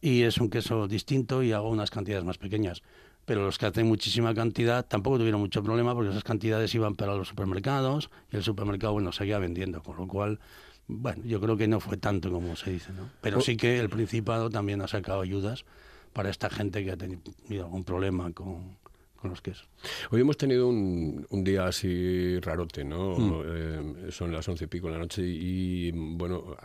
y 0.00 0.22
es 0.22 0.38
un 0.38 0.48
queso 0.50 0.88
distinto 0.88 1.42
y 1.42 1.52
hago 1.52 1.68
unas 1.68 1.90
cantidades 1.90 2.24
más 2.24 2.38
pequeñas. 2.38 2.82
Pero 3.24 3.44
los 3.44 3.58
que 3.58 3.66
hacen 3.66 3.86
muchísima 3.86 4.34
cantidad 4.34 4.86
tampoco 4.86 5.18
tuvieron 5.18 5.40
mucho 5.40 5.62
problema 5.62 5.92
porque 5.94 6.10
esas 6.10 6.24
cantidades 6.24 6.74
iban 6.74 6.94
para 6.94 7.14
los 7.14 7.28
supermercados 7.28 8.08
y 8.32 8.36
el 8.36 8.42
supermercado, 8.42 8.94
bueno, 8.94 9.12
seguía 9.12 9.38
vendiendo, 9.38 9.82
con 9.82 9.96
lo 9.98 10.06
cual, 10.08 10.40
bueno, 10.86 11.22
yo 11.26 11.38
creo 11.38 11.58
que 11.58 11.68
no 11.68 11.78
fue 11.78 11.98
tanto 11.98 12.32
como 12.32 12.56
se 12.56 12.70
dice, 12.70 12.92
¿no? 12.94 13.10
Pero 13.20 13.42
sí 13.42 13.58
que 13.58 13.78
el 13.78 13.90
Principado 13.90 14.48
también 14.48 14.80
ha 14.80 14.88
sacado 14.88 15.20
ayudas 15.20 15.66
para 16.12 16.30
esta 16.30 16.50
gente 16.50 16.84
que 16.84 16.90
ha 16.92 16.96
tenido 16.96 17.22
algún 17.64 17.84
problema 17.84 18.32
con, 18.32 18.76
con 19.16 19.30
los 19.30 19.40
quesos. 19.40 19.68
Hoy 20.10 20.20
hemos 20.20 20.36
tenido 20.36 20.68
un, 20.68 21.26
un 21.30 21.44
día 21.44 21.66
así 21.66 22.38
rarote, 22.40 22.84
¿no? 22.84 23.42
Eh, 23.44 24.10
son 24.10 24.32
las 24.32 24.48
once 24.48 24.64
y 24.64 24.68
pico 24.68 24.86
de 24.86 24.92
la 24.94 24.98
noche 25.00 25.22
y, 25.24 25.90
bueno, 25.92 26.56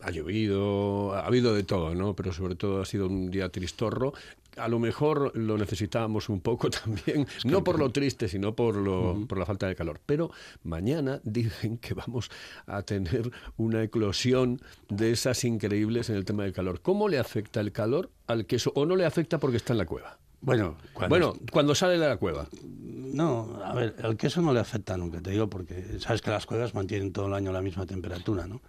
ha, 0.00 0.10
llovido, 0.10 1.14
ha 1.14 1.26
habido 1.26 1.54
de 1.54 1.62
todo, 1.62 1.94
¿no? 1.94 2.14
Pero 2.14 2.32
sobre 2.32 2.54
todo 2.54 2.80
ha 2.80 2.84
sido 2.84 3.06
un 3.06 3.30
día 3.30 3.48
tristorro. 3.48 4.12
A 4.56 4.68
lo 4.68 4.78
mejor 4.78 5.36
lo 5.36 5.58
necesitábamos 5.58 6.28
un 6.28 6.40
poco 6.40 6.70
también, 6.84 7.26
no 7.44 7.62
por 7.62 7.78
lo 7.78 7.90
triste, 7.90 8.28
sino 8.28 8.54
por, 8.54 8.76
lo, 8.76 9.26
por 9.26 9.38
la 9.38 9.46
falta 9.46 9.66
de 9.66 9.74
calor. 9.74 10.00
Pero 10.06 10.30
mañana 10.62 11.20
dicen 11.24 11.78
que 11.78 11.94
vamos 11.94 12.30
a 12.66 12.82
tener 12.82 13.30
una 13.56 13.82
eclosión 13.82 14.60
de 14.88 15.12
esas 15.12 15.44
increíbles 15.44 16.10
en 16.10 16.16
el 16.16 16.24
tema 16.24 16.44
del 16.44 16.52
calor. 16.52 16.80
¿Cómo 16.80 17.08
le 17.08 17.18
afecta 17.18 17.60
el 17.60 17.72
calor 17.72 18.10
al 18.26 18.46
queso 18.46 18.72
o 18.74 18.86
no 18.86 18.96
le 18.96 19.04
afecta 19.04 19.38
porque 19.38 19.58
está 19.58 19.72
en 19.72 19.78
la 19.78 19.86
cueva? 19.86 20.18
Bueno, 20.40 20.76
cuando 20.92 21.08
Bueno, 21.08 21.34
cuando 21.50 21.74
sale 21.74 21.98
de 21.98 22.08
la 22.08 22.18
cueva. 22.18 22.46
No, 22.62 23.58
a 23.64 23.74
ver, 23.74 23.96
el 24.02 24.16
queso 24.16 24.42
no 24.42 24.52
le 24.52 24.60
afecta 24.60 24.96
nunca, 24.96 25.20
te 25.20 25.30
digo, 25.30 25.48
porque 25.48 25.98
sabes 25.98 26.20
que 26.20 26.30
las 26.30 26.44
cuevas 26.46 26.74
mantienen 26.74 27.12
todo 27.12 27.26
el 27.26 27.34
año 27.34 27.50
la 27.50 27.62
misma 27.62 27.86
temperatura, 27.86 28.46
¿no? 28.46 28.60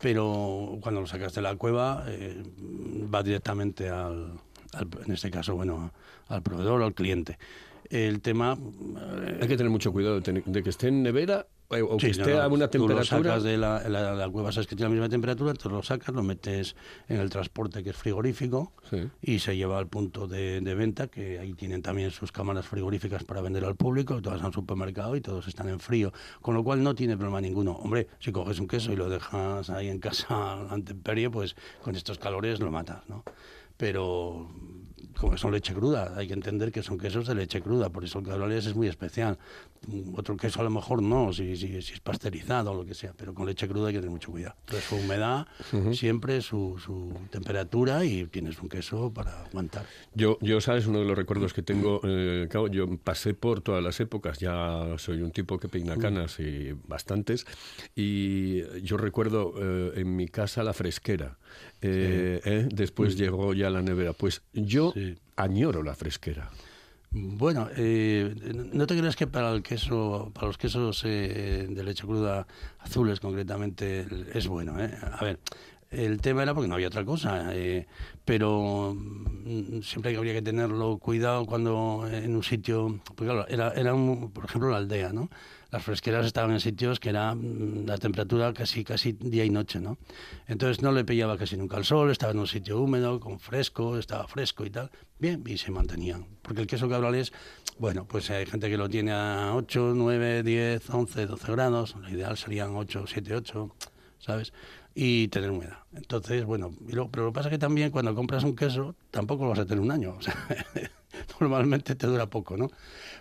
Pero 0.00 0.78
cuando 0.80 1.00
lo 1.02 1.06
sacas 1.06 1.34
de 1.34 1.42
la 1.42 1.56
cueva, 1.56 2.04
eh, 2.08 2.42
va 3.12 3.22
directamente 3.22 3.88
al, 3.90 4.32
al- 4.72 4.88
en 5.04 5.12
este 5.12 5.30
caso, 5.30 5.54
bueno, 5.54 5.92
al 6.28 6.42
proveedor 6.42 6.80
o 6.80 6.86
al 6.86 6.94
cliente. 6.94 7.38
El 7.90 8.20
tema... 8.20 8.56
Hay 9.40 9.48
que 9.48 9.56
tener 9.56 9.70
mucho 9.70 9.92
cuidado 9.92 10.20
de, 10.20 10.62
que 10.62 10.70
esté 10.70 10.88
en 10.88 11.02
nevera 11.02 11.46
o 11.70 11.96
que 11.96 12.06
Sí, 12.06 12.20
esté 12.20 12.34
no, 12.34 12.42
a 12.42 12.48
una 12.48 12.68
Tú 12.68 12.78
lo 12.78 12.86
temperatura. 12.96 13.04
sacas 13.04 13.42
de 13.44 13.56
la, 13.56 13.88
la, 13.88 14.12
la 14.14 14.28
cueva, 14.28 14.50
sabes 14.50 14.66
que 14.66 14.74
tiene 14.74 14.88
la 14.88 14.94
misma 14.94 15.08
temperatura, 15.08 15.52
entonces 15.52 15.70
lo 15.72 15.82
sacas, 15.84 16.12
lo 16.14 16.22
metes 16.24 16.74
en 17.08 17.18
el 17.20 17.30
transporte 17.30 17.84
que 17.84 17.90
es 17.90 17.96
frigorífico 17.96 18.72
Sí. 18.90 19.08
y 19.22 19.38
se 19.38 19.56
lleva 19.56 19.78
al 19.78 19.86
punto 19.86 20.26
de, 20.26 20.60
de 20.60 20.74
venta, 20.74 21.06
que 21.06 21.38
ahí 21.38 21.52
tienen 21.54 21.80
también 21.80 22.10
sus 22.10 22.32
cámaras 22.32 22.66
frigoríficas 22.66 23.22
para 23.22 23.40
vender 23.40 23.64
al 23.64 23.76
público, 23.76 24.20
todas 24.20 24.42
al 24.42 24.52
supermercado 24.52 25.14
y 25.14 25.20
todos 25.20 25.46
están 25.46 25.68
en 25.68 25.78
frío, 25.78 26.12
con 26.42 26.54
lo 26.56 26.64
cual 26.64 26.82
no 26.82 26.96
tiene 26.96 27.16
problema 27.16 27.40
ninguno. 27.40 27.72
Hombre, 27.72 28.08
si 28.18 28.32
coges 28.32 28.58
un 28.58 28.66
queso 28.66 28.92
y 28.92 28.96
lo 28.96 29.08
dejas 29.08 29.70
ahí 29.70 29.88
en 29.88 30.00
casa 30.00 30.26
a 30.54 30.64
la 30.70 30.76
intemperie, 30.76 31.30
pues 31.30 31.54
con 31.82 31.94
estos 31.94 32.18
calores 32.18 32.58
lo 32.58 32.72
matas, 32.72 33.08
¿no? 33.08 33.22
Pero 33.80 34.46
como 35.18 35.36
son 35.36 35.52
leche 35.52 35.74
cruda, 35.74 36.14
hay 36.16 36.28
que 36.28 36.34
entender 36.34 36.72
que 36.72 36.82
son 36.82 36.98
quesos 36.98 37.26
de 37.26 37.34
leche 37.34 37.60
cruda, 37.60 37.90
por 37.90 38.04
eso 38.04 38.20
el 38.20 38.24
cabrales 38.24 38.64
es 38.66 38.74
muy 38.74 38.88
especial. 38.88 39.38
Otro 40.14 40.36
queso 40.36 40.60
a 40.60 40.64
lo 40.64 40.70
mejor 40.70 41.02
no, 41.02 41.32
si, 41.32 41.56
si, 41.56 41.80
si 41.82 41.94
es 41.94 42.00
pasteurizado 42.00 42.72
o 42.72 42.74
lo 42.74 42.84
que 42.86 42.94
sea, 42.94 43.12
pero 43.16 43.34
con 43.34 43.46
leche 43.46 43.66
cruda 43.68 43.88
hay 43.88 43.94
que 43.94 44.00
tener 44.00 44.10
mucho 44.10 44.30
cuidado. 44.30 44.54
Entonces 44.60 44.88
su 44.88 44.96
humedad, 44.96 45.46
siempre 45.92 46.40
su, 46.42 46.78
su 46.82 47.12
temperatura 47.30 48.04
y 48.04 48.26
tienes 48.26 48.60
un 48.60 48.68
queso 48.68 49.12
para 49.12 49.44
aguantar. 49.44 49.84
Yo, 50.14 50.38
yo, 50.40 50.60
sabes, 50.60 50.86
uno 50.86 51.00
de 51.00 51.06
los 51.06 51.16
recuerdos 51.16 51.52
que 51.52 51.62
tengo, 51.62 52.00
eh, 52.04 52.46
claro, 52.50 52.68
yo 52.68 52.86
pasé 52.98 53.34
por 53.34 53.60
todas 53.62 53.82
las 53.82 54.00
épocas, 54.00 54.38
ya 54.38 54.94
soy 54.98 55.22
un 55.22 55.32
tipo 55.32 55.58
que 55.58 55.68
peina 55.68 55.96
Mm. 55.96 56.00
canas 56.00 56.40
y 56.40 56.72
bastantes, 56.86 57.46
y 57.96 58.62
yo 58.82 58.96
recuerdo 58.96 59.54
eh, 59.58 60.00
en 60.00 60.14
mi 60.16 60.28
casa 60.28 60.62
la 60.62 60.72
fresquera, 60.72 61.38
eh, 61.82 62.40
¿eh? 62.44 62.68
después 62.72 63.16
llegó 63.16 63.54
ya 63.54 63.70
la 63.70 63.82
nevera, 63.82 64.12
pues 64.12 64.42
yo 64.52 64.90
Mm. 64.90 64.98
Sí. 64.98 65.18
añoro 65.36 65.82
la 65.82 65.94
fresquera. 65.94 66.50
Bueno, 67.12 67.68
eh, 67.76 68.32
no 68.72 68.86
te 68.86 68.96
creas 68.96 69.16
que 69.16 69.26
para 69.26 69.50
el 69.52 69.62
queso, 69.64 70.30
para 70.32 70.46
los 70.46 70.58
quesos 70.58 71.02
eh, 71.04 71.66
de 71.68 71.82
leche 71.82 72.06
cruda 72.06 72.46
azules 72.78 73.18
concretamente 73.18 74.06
es 74.32 74.46
bueno. 74.46 74.78
¿eh? 74.78 74.90
A 75.18 75.24
ver, 75.24 75.40
el 75.90 76.20
tema 76.20 76.44
era 76.44 76.54
porque 76.54 76.68
no 76.68 76.74
había 76.74 76.86
otra 76.86 77.04
cosa, 77.04 77.50
eh, 77.52 77.88
pero 78.24 78.94
mm, 78.96 79.80
siempre 79.82 80.16
habría 80.16 80.34
que 80.34 80.42
tenerlo 80.42 80.98
cuidado 80.98 81.46
cuando 81.46 82.06
en 82.08 82.36
un 82.36 82.44
sitio, 82.44 83.00
porque 83.04 83.24
claro, 83.24 83.44
era, 83.48 83.72
era 83.72 83.92
un- 83.92 84.30
por 84.30 84.44
ejemplo 84.44 84.70
la 84.70 84.76
aldea, 84.76 85.12
¿no? 85.12 85.30
Las 85.70 85.82
fresqueras 85.82 86.26
estaban 86.26 86.50
en 86.50 86.60
sitios 86.60 86.98
que 86.98 87.10
era 87.10 87.34
mm, 87.34 87.86
la 87.86 87.98
temperatura 87.98 88.52
casi 88.52 88.84
casi 88.84 89.12
día 89.12 89.44
y 89.44 89.50
noche, 89.50 89.80
¿no? 89.80 89.98
Entonces 90.46 90.82
no 90.82 90.92
le 90.92 91.04
pillaba 91.04 91.38
casi 91.38 91.56
nunca 91.56 91.76
el 91.76 91.84
sol, 91.84 92.10
estaba 92.10 92.32
en 92.32 92.40
un 92.40 92.46
sitio 92.46 92.80
húmedo, 92.80 93.20
con 93.20 93.38
fresco, 93.38 93.98
estaba 93.98 94.26
fresco 94.26 94.64
y 94.64 94.70
tal. 94.70 94.90
Bien, 95.18 95.42
y 95.46 95.58
se 95.58 95.70
mantenían. 95.70 96.26
Porque 96.42 96.62
el 96.62 96.66
queso 96.66 96.88
cabrales, 96.88 97.32
bueno, 97.78 98.04
pues 98.06 98.30
hay 98.30 98.46
gente 98.46 98.68
que 98.68 98.76
lo 98.76 98.88
tiene 98.88 99.12
a 99.12 99.52
8, 99.54 99.92
9, 99.94 100.42
10, 100.42 100.90
11, 100.90 101.26
12 101.26 101.52
grados. 101.52 101.94
Lo 101.96 102.08
ideal 102.08 102.36
serían 102.36 102.74
8, 102.74 103.04
7, 103.06 103.36
8, 103.36 103.74
¿sabes? 104.18 104.52
Y 104.94 105.28
tener 105.28 105.50
humedad. 105.50 105.78
Entonces, 105.94 106.44
bueno, 106.44 106.74
pero 107.10 107.24
lo 107.24 107.30
que 107.30 107.34
pasa 107.34 107.48
es 107.48 107.52
que 107.52 107.58
también 107.58 107.90
cuando 107.90 108.14
compras 108.14 108.44
un 108.44 108.56
queso, 108.56 108.94
tampoco 109.10 109.44
lo 109.44 109.50
vas 109.50 109.60
a 109.60 109.66
tener 109.66 109.80
un 109.80 109.90
año. 109.90 110.16
O 110.18 110.22
sea, 110.22 110.34
normalmente 111.40 111.94
te 111.94 112.06
dura 112.06 112.26
poco, 112.26 112.56
¿no? 112.56 112.70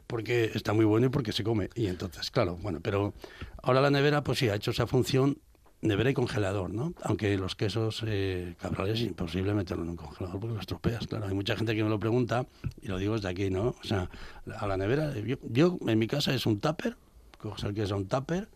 Porque 0.07 0.51
está 0.53 0.73
muy 0.73 0.85
bueno 0.85 1.07
y 1.07 1.09
porque 1.09 1.31
se 1.31 1.43
come. 1.43 1.69
Y 1.75 1.87
entonces, 1.87 2.31
claro, 2.31 2.57
bueno, 2.57 2.79
pero 2.81 3.13
ahora 3.61 3.81
la 3.81 3.89
nevera, 3.89 4.23
pues 4.23 4.39
sí, 4.39 4.49
ha 4.49 4.55
hecho 4.55 4.71
esa 4.71 4.87
función 4.87 5.37
nevera 5.81 6.09
y 6.09 6.13
congelador, 6.13 6.73
¿no? 6.73 6.93
Aunque 7.03 7.37
los 7.37 7.55
quesos 7.55 8.03
eh, 8.05 8.55
cabrales 8.59 8.99
es 8.99 9.07
imposible 9.07 9.53
meterlo 9.53 9.83
en 9.83 9.91
un 9.91 9.95
congelador 9.95 10.39
porque 10.39 10.53
los 10.53 10.61
estropeas, 10.61 11.07
claro. 11.07 11.27
Hay 11.27 11.33
mucha 11.33 11.55
gente 11.55 11.75
que 11.75 11.83
me 11.83 11.89
lo 11.89 11.99
pregunta 11.99 12.45
y 12.81 12.87
lo 12.87 12.97
digo 12.97 13.15
desde 13.15 13.29
aquí, 13.29 13.49
¿no? 13.49 13.75
O 13.81 13.83
sea, 13.83 14.09
a 14.57 14.67
la 14.67 14.77
nevera, 14.77 15.13
yo, 15.19 15.37
yo 15.49 15.77
en 15.87 15.97
mi 15.97 16.07
casa 16.07 16.33
es 16.33 16.45
un 16.45 16.59
tupper, 16.59 16.97
coges 17.37 17.63
el 17.63 17.73
queso 17.73 17.95
a 17.95 17.97
un 17.97 18.07
tupper 18.07 18.49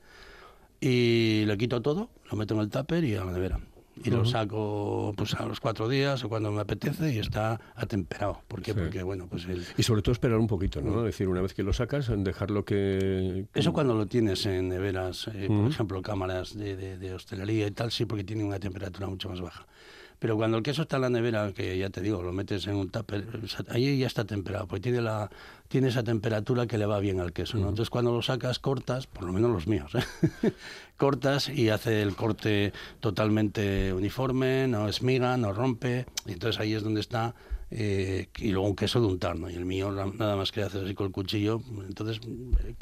y 0.82 1.46
le 1.46 1.58
quito 1.58 1.82
todo, 1.82 2.10
lo 2.30 2.38
meto 2.38 2.56
en 2.56 2.62
el 2.62 2.70
tupper 2.70 3.04
y 3.06 3.16
a 3.16 3.24
la 3.24 3.32
nevera. 3.32 3.60
Y 4.04 4.10
lo 4.10 4.26
saco 4.26 5.14
pues 5.16 5.34
a 5.36 5.46
los 5.46 5.60
cuatro 5.60 5.88
días 5.88 6.24
o 6.24 6.30
cuando 6.30 6.52
me 6.52 6.62
apetece 6.62 7.14
y 7.14 7.20
está 7.20 7.60
atemperado. 7.76 8.42
¿Por 8.48 8.62
qué? 8.62 8.74
Sí. 8.74 8.80
Porque, 8.80 9.04
bueno, 9.04 9.28
pues 9.30 9.46
el, 9.46 9.64
Y 9.78 9.84
sobre 9.84 10.02
todo 10.02 10.14
esperar 10.14 10.40
un 10.40 10.48
poquito, 10.48 10.82
¿no? 10.82 11.00
Es 11.00 11.06
decir, 11.14 11.28
una 11.28 11.42
vez 11.42 11.54
que 11.54 11.62
lo 11.64 11.74
sacas, 11.74 12.10
dejarlo 12.16 12.66
que... 12.66 13.46
Eso 13.54 13.72
cuando 13.74 13.94
lo 13.94 14.06
tienes 14.08 14.46
en 14.46 14.70
neveras, 14.70 15.30
eh, 15.34 15.48
por 15.48 15.70
ejemplo, 15.70 16.02
cámaras 16.02 16.56
de, 16.58 16.76
de- 16.76 16.98
de 16.98 17.14
hostelería 17.14 17.68
y 17.68 17.72
tal, 17.72 17.92
sí, 17.92 18.06
porque 18.06 18.24
tiene 18.24 18.44
una 18.44 18.60
temperatura 18.60 19.08
mucho 19.08 19.30
más 19.30 19.42
baja. 19.42 19.68
Pero 20.24 20.38
cuando 20.38 20.56
el 20.56 20.64
queso 20.64 20.84
está 20.84 20.96
en 20.96 21.02
la 21.02 21.10
nevera, 21.10 21.52
que 21.52 21.78
ya 21.78 21.90
te 21.90 22.00
digo, 22.00 22.24
lo 22.24 22.32
metes 22.32 22.66
en 22.68 22.78
un 22.78 22.90
tupper, 22.90 23.28
ahí 23.68 23.98
ya 23.98 24.08
está 24.08 24.24
temperado, 24.24 24.68
porque 24.68 24.84
tiene, 24.84 25.02
la, 25.02 25.30
tiene 25.68 25.90
esa 25.90 26.02
temperatura 26.02 26.66
que 26.66 26.78
le 26.78 26.86
va 26.86 27.00
bien 27.00 27.20
al 27.20 27.34
queso. 27.34 27.58
¿no? 27.58 27.68
Entonces 27.68 27.90
cuando 27.90 28.14
lo 28.14 28.22
sacas, 28.22 28.58
cortas, 28.58 29.06
por 29.06 29.26
lo 29.26 29.34
menos 29.34 29.52
los 29.52 29.68
míos, 29.68 29.92
¿eh? 29.96 30.54
cortas 30.98 31.50
y 31.50 31.68
hace 31.68 32.02
el 32.02 32.16
corte 32.16 32.72
totalmente 33.02 33.92
uniforme, 33.92 34.66
no 34.70 34.88
es 34.88 35.02
miga, 35.02 35.36
no 35.36 35.52
rompe, 35.52 36.06
y 36.26 36.32
entonces 36.32 36.62
ahí 36.62 36.74
es 36.74 36.84
donde 36.84 37.02
está 37.02 37.36
eh, 37.76 38.28
y 38.38 38.52
luego 38.52 38.68
un 38.68 38.76
queso 38.76 39.02
de 39.02 39.08
untar, 39.08 39.38
¿no? 39.40 39.50
Y 39.50 39.56
el 39.56 39.66
mío 39.66 39.92
na- 39.92 40.06
nada 40.06 40.36
más 40.36 40.52
que 40.52 40.62
haces 40.62 40.84
así 40.84 40.94
con 40.94 41.08
el 41.08 41.12
cuchillo, 41.12 41.60
entonces 41.88 42.20
eh, 42.64 42.76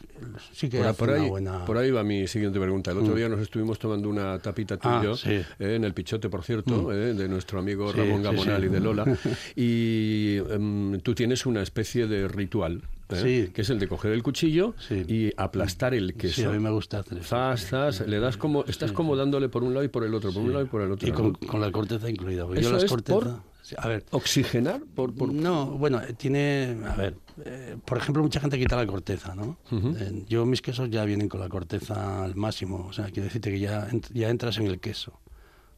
sí 0.51 0.67
que 0.69 0.79
Por, 0.79 0.87
hace 0.87 0.99
por 0.99 1.09
una 1.09 1.21
ahí, 1.21 1.29
buena... 1.29 1.65
por 1.65 1.77
ahí 1.77 1.91
va 1.91 2.03
mi 2.03 2.27
siguiente 2.27 2.59
pregunta. 2.59 2.91
El 2.91 2.97
otro 2.97 3.15
día 3.15 3.29
nos 3.29 3.39
estuvimos 3.39 3.79
tomando 3.79 4.09
una 4.09 4.37
tapita 4.39 4.75
tú 4.77 4.89
Ah, 4.89 5.01
sí. 5.15 5.29
eh, 5.31 5.45
en 5.59 5.83
el 5.85 5.93
Pichote, 5.93 6.27
por 6.29 6.43
cierto, 6.43 6.91
eh, 6.91 7.13
de 7.13 7.27
nuestro 7.29 7.59
amigo 7.59 7.91
Sí, 7.93 7.99
Ramón 7.99 8.17
sí, 8.17 8.23
Gamonal 8.23 8.61
sí. 8.61 8.67
y 8.67 8.69
de 8.69 8.79
Lola. 8.81 9.05
Y 9.55 10.37
em, 10.49 10.99
tú 11.01 11.15
tienes 11.15 11.45
una 11.45 11.61
especie 11.61 12.07
de 12.07 12.27
ritual, 12.27 12.81
eh, 13.09 13.45
Sí. 13.47 13.51
que 13.53 13.61
es 13.61 13.69
el 13.69 13.79
de 13.79 13.87
coger 13.87 14.11
el 14.11 14.23
cuchillo 14.23 14.73
Sí. 14.87 15.03
y 15.07 15.31
aplastar 15.37 15.93
el 15.93 16.07
Sí, 16.09 16.13
queso. 16.17 16.49
a 16.49 16.53
mí 16.53 16.59
me 16.59 16.69
gusta 16.71 16.99
hacer 16.99 17.19
eso. 17.19 17.27
Zas, 17.29 17.67
zas, 17.67 18.07
le 18.07 18.19
das 18.19 18.35
como, 18.37 18.65
estás 18.65 18.91
como 18.91 19.15
dándole 19.15 19.47
por 19.49 19.63
un 19.63 19.73
lado 19.73 19.83
y 19.85 19.89
por 19.89 20.03
el 20.03 20.13
otro, 20.13 20.33
por 20.33 20.41
un 20.43 20.51
lado 20.53 20.65
y 20.65 20.67
por 20.67 20.81
el 20.81 20.91
otro. 20.91 21.07
Y 21.07 21.11
con, 21.11 21.33
con 21.33 21.61
la 21.61 21.71
corteza 21.71 22.09
incluida. 22.09 22.45
porque 22.45 22.59
¿Eso 22.61 22.69
yo 22.69 22.75
las 22.75 22.83
es 22.83 22.89
cortezas... 22.89 23.23
por? 23.23 23.50
A 23.77 23.87
ver, 23.87 24.05
¿Oxigenar? 24.11 24.81
Por, 24.95 25.13
por... 25.13 25.31
No, 25.33 25.65
bueno, 25.67 26.01
eh, 26.01 26.13
tiene, 26.13 26.77
a 26.87 26.95
ver, 26.95 27.15
eh, 27.45 27.77
por 27.85 27.97
ejemplo, 27.97 28.21
mucha 28.23 28.39
gente 28.39 28.57
quita 28.59 28.75
la 28.75 28.85
corteza, 28.87 29.35
¿no? 29.35 29.57
Eh, 29.71 30.23
yo 30.27 30.45
mis 30.45 30.61
quesos 30.61 30.89
ya 30.89 31.05
vienen 31.05 31.29
con 31.29 31.39
la 31.39 31.49
corteza 31.49 32.23
al 32.23 32.35
máximo, 32.35 32.87
o 32.89 32.93
sea, 32.93 33.05
quiero 33.05 33.23
decirte 33.23 33.51
que 33.51 33.59
ya, 33.59 33.87
ya 34.13 34.29
entras 34.29 34.57
en 34.57 34.67
el 34.67 34.79
queso, 34.79 35.19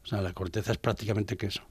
o 0.04 0.08
sea, 0.08 0.22
la 0.22 0.34
corteza 0.34 0.72
es 0.72 0.78
prácticamente 0.78 1.38
queso. 1.38 1.62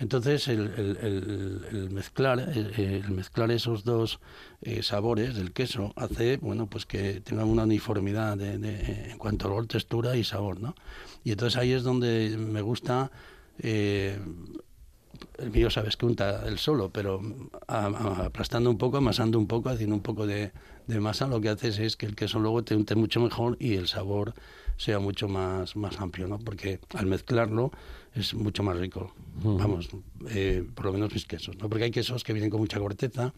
Entonces, 0.00 0.46
el, 0.46 0.60
el- 0.76 0.98
el- 1.02 1.64
el 1.72 1.90
mezclar, 1.90 2.38
el 2.38 3.10
mezclar 3.10 3.50
esos 3.50 3.82
dos 3.82 4.20
eh, 4.62 4.84
sabores 4.84 5.34
del 5.34 5.50
queso 5.52 5.92
hace, 5.96 6.36
bueno, 6.36 6.66
pues 6.68 6.86
que 6.86 7.20
tengan 7.20 7.48
una 7.48 7.64
uniformidad 7.64 8.36
de- 8.36 8.58
de- 8.58 9.10
en 9.10 9.18
cuanto 9.18 9.48
a 9.48 9.50
olor, 9.50 9.66
textura 9.66 10.16
y 10.16 10.22
sabor, 10.22 10.60
¿no? 10.60 10.76
Y 11.24 11.32
entonces 11.32 11.58
ahí 11.58 11.72
es 11.72 11.82
donde 11.82 12.36
me 12.38 12.60
gusta 12.62 13.10
eh, 13.60 14.20
el 15.38 15.50
mío 15.50 15.70
sabes 15.70 15.96
que 15.96 16.06
unta 16.06 16.46
el 16.46 16.58
solo, 16.58 16.90
pero 16.90 17.20
a- 17.66 17.86
a- 17.86 18.26
aplastando 18.26 18.70
un 18.70 18.78
poco, 18.78 18.98
amasando 18.98 19.38
un 19.38 19.46
poco, 19.46 19.68
haciendo 19.70 19.94
un 19.94 20.02
poco 20.02 20.26
de, 20.26 20.52
de 20.86 21.00
masa, 21.00 21.26
lo 21.26 21.40
que 21.40 21.48
haces 21.48 21.78
es 21.78 21.96
que 21.96 22.06
el 22.06 22.14
queso 22.16 22.38
luego 22.38 22.62
te 22.64 22.74
unte 22.74 22.94
mucho 22.94 23.20
mejor 23.20 23.56
y 23.60 23.74
el 23.74 23.88
sabor 23.88 24.34
sea 24.76 24.98
mucho 25.00 25.28
más, 25.28 25.74
más 25.76 26.00
amplio, 26.00 26.28
¿no? 26.28 26.38
Porque 26.38 26.78
al 26.94 27.06
mezclarlo 27.06 27.72
es 28.14 28.34
mucho 28.34 28.62
más 28.62 28.76
rico. 28.78 29.12
Vamos, 29.42 29.88
eh, 30.30 30.64
por 30.74 30.86
lo 30.86 30.92
menos 30.92 31.12
mis 31.12 31.24
quesos, 31.26 31.56
¿no? 31.58 31.68
Porque 31.68 31.84
hay 31.84 31.90
quesos 31.90 32.22
que 32.24 32.32
vienen 32.32 32.50
con 32.50 32.60
mucha 32.60 32.78
corteza, 32.78 33.32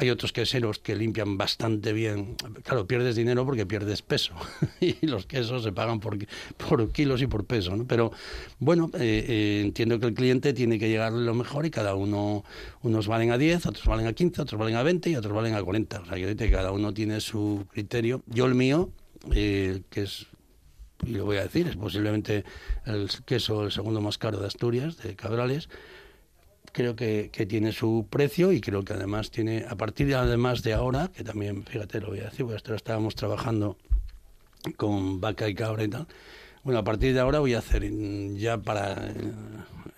hay 0.00 0.10
otros 0.10 0.32
queseros 0.32 0.78
que 0.78 0.94
limpian 0.94 1.36
bastante 1.36 1.92
bien. 1.92 2.36
Claro, 2.62 2.86
pierdes 2.86 3.16
dinero 3.16 3.44
porque 3.44 3.66
pierdes 3.66 4.00
peso. 4.00 4.32
y 4.80 5.04
los 5.04 5.26
quesos 5.26 5.64
se 5.64 5.72
pagan 5.72 5.98
por, 5.98 6.16
por 6.56 6.92
kilos 6.92 7.20
y 7.20 7.26
por 7.26 7.44
peso. 7.46 7.74
¿no? 7.74 7.84
Pero 7.84 8.12
bueno, 8.60 8.92
eh, 8.94 9.24
eh, 9.28 9.62
entiendo 9.64 9.98
que 9.98 10.06
el 10.06 10.14
cliente 10.14 10.52
tiene 10.52 10.78
que 10.78 10.88
llegarle 10.88 11.24
lo 11.24 11.34
mejor 11.34 11.66
y 11.66 11.70
cada 11.70 11.96
uno, 11.96 12.44
unos 12.82 13.08
valen 13.08 13.32
a 13.32 13.38
10, 13.38 13.66
otros 13.66 13.86
valen 13.86 14.06
a 14.06 14.12
15, 14.12 14.42
otros 14.42 14.56
valen 14.56 14.76
a 14.76 14.84
20 14.84 15.10
y 15.10 15.16
otros 15.16 15.34
valen 15.34 15.54
a 15.54 15.62
40. 15.64 16.00
O 16.00 16.06
sea, 16.06 16.14
que 16.14 16.50
cada 16.50 16.70
uno 16.70 16.94
tiene 16.94 17.20
su 17.20 17.66
criterio. 17.72 18.22
Yo 18.26 18.46
el 18.46 18.54
mío, 18.54 18.90
eh, 19.34 19.82
que 19.90 20.02
es 20.02 20.28
y 21.06 21.12
lo 21.12 21.24
voy 21.24 21.36
a 21.36 21.42
decir, 21.42 21.68
es 21.68 21.76
posiblemente 21.76 22.44
el 22.84 23.08
queso 23.24 23.64
el 23.64 23.72
segundo 23.72 24.00
más 24.00 24.18
caro 24.18 24.38
de 24.38 24.46
Asturias, 24.46 24.98
de 24.98 25.14
Cabrales, 25.14 25.68
creo 26.78 26.94
que, 26.94 27.30
que 27.32 27.44
tiene 27.44 27.72
su 27.72 28.06
precio 28.08 28.52
y 28.52 28.60
creo 28.60 28.84
que 28.84 28.92
además 28.92 29.32
tiene, 29.32 29.64
a 29.68 29.74
partir 29.74 30.06
de, 30.06 30.14
además 30.14 30.62
de 30.62 30.74
ahora, 30.74 31.08
que 31.08 31.24
también, 31.24 31.64
fíjate, 31.64 32.00
lo 32.00 32.10
voy 32.10 32.20
a 32.20 32.26
decir, 32.26 32.44
porque 32.44 32.54
hasta 32.54 32.68
ahora 32.68 32.76
estábamos 32.76 33.16
trabajando 33.16 33.76
con 34.76 35.20
vaca 35.20 35.48
y 35.48 35.56
cabra 35.56 35.82
y 35.82 35.88
tal, 35.88 36.06
bueno, 36.62 36.78
a 36.78 36.84
partir 36.84 37.14
de 37.14 37.18
ahora 37.18 37.40
voy 37.40 37.54
a 37.54 37.58
hacer 37.58 37.82
ya 38.36 38.58
para 38.58 38.92
eh, 38.92 39.12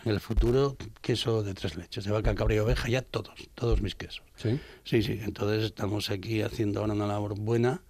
en 0.07 0.11
el 0.11 0.21
futuro 0.21 0.79
queso 1.03 1.43
de 1.43 1.53
tres 1.53 1.77
leches, 1.77 2.05
de 2.05 2.13
vaca, 2.13 2.35
cabra 2.35 2.55
y 2.55 2.59
oveja, 2.61 2.89
ya 2.89 3.03
todos, 3.03 3.35
todos 3.55 3.83
mis 3.83 3.95
quesos. 3.95 4.23
¿Sí? 4.37 4.59
Sí, 4.83 5.03
sí, 5.03 5.21
entonces 5.23 5.65
estamos 5.65 6.09
aquí 6.09 6.41
haciendo 6.41 6.81
ahora 6.81 6.95
una 6.95 7.07
labor 7.07 7.39
buena 7.39 7.83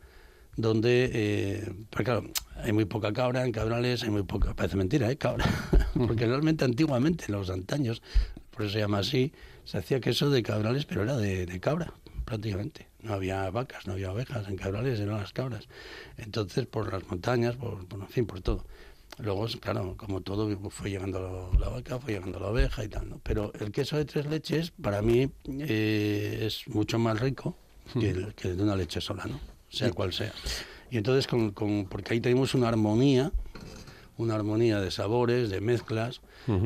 donde, 0.56 1.10
eh, 1.14 1.72
pero 1.90 2.04
claro, 2.04 2.24
hay 2.56 2.72
muy 2.72 2.86
poca 2.86 3.12
cabra 3.12 3.44
en 3.44 3.52
Cabrales, 3.52 4.02
hay 4.02 4.10
muy 4.10 4.24
poca, 4.24 4.52
parece 4.54 4.76
mentira, 4.76 5.08
¿eh? 5.08 5.16
Cabra, 5.16 5.46
porque 5.94 6.26
realmente 6.26 6.64
antiguamente, 6.64 7.26
en 7.28 7.34
los 7.34 7.50
antaños, 7.50 8.02
por 8.60 8.66
eso 8.66 8.74
se 8.74 8.80
llama 8.80 8.98
así, 8.98 9.32
se 9.64 9.78
hacía 9.78 10.00
queso 10.00 10.28
de 10.28 10.42
Cabrales, 10.42 10.84
pero 10.84 11.02
era 11.02 11.16
de, 11.16 11.46
de 11.46 11.60
cabra, 11.60 11.94
prácticamente. 12.26 12.88
No 13.00 13.14
había 13.14 13.48
vacas, 13.50 13.86
no 13.86 13.94
había 13.94 14.12
ovejas, 14.12 14.46
en 14.48 14.56
Cabrales 14.56 15.00
eran 15.00 15.16
las 15.16 15.32
cabras. 15.32 15.66
Entonces, 16.18 16.66
por 16.66 16.92
las 16.92 17.06
montañas, 17.08 17.56
por, 17.56 17.86
por 17.86 18.00
en 18.00 18.08
fin, 18.08 18.26
por 18.26 18.42
todo. 18.42 18.66
Luego, 19.18 19.46
claro, 19.60 19.94
como 19.96 20.20
todo, 20.20 20.54
fue 20.68 20.90
llegando 20.90 21.50
la 21.58 21.70
vaca, 21.70 21.98
fue 21.98 22.12
llegando 22.12 22.38
la 22.38 22.48
oveja 22.48 22.84
y 22.84 22.88
tal, 22.88 23.08
¿no? 23.08 23.18
Pero 23.22 23.50
el 23.58 23.72
queso 23.72 23.96
de 23.96 24.04
tres 24.04 24.26
leches, 24.26 24.72
para 24.72 25.00
mí, 25.00 25.30
eh, 25.48 26.40
es 26.42 26.68
mucho 26.68 26.98
más 26.98 27.18
rico 27.18 27.56
que 27.98 28.10
el, 28.10 28.34
que 28.34 28.48
el 28.48 28.58
de 28.58 28.62
una 28.62 28.76
leche 28.76 29.00
sola, 29.00 29.24
¿no? 29.24 29.40
Sea 29.70 29.90
cual 29.92 30.12
sea. 30.12 30.34
Y 30.90 30.98
entonces, 30.98 31.26
con, 31.26 31.52
con- 31.52 31.86
porque 31.86 32.12
ahí 32.12 32.20
tenemos 32.20 32.54
una 32.54 32.68
armonía, 32.68 33.32
una 34.20 34.34
armonía 34.34 34.80
de 34.80 34.90
sabores, 34.90 35.50
de 35.50 35.60
mezclas, 35.60 36.20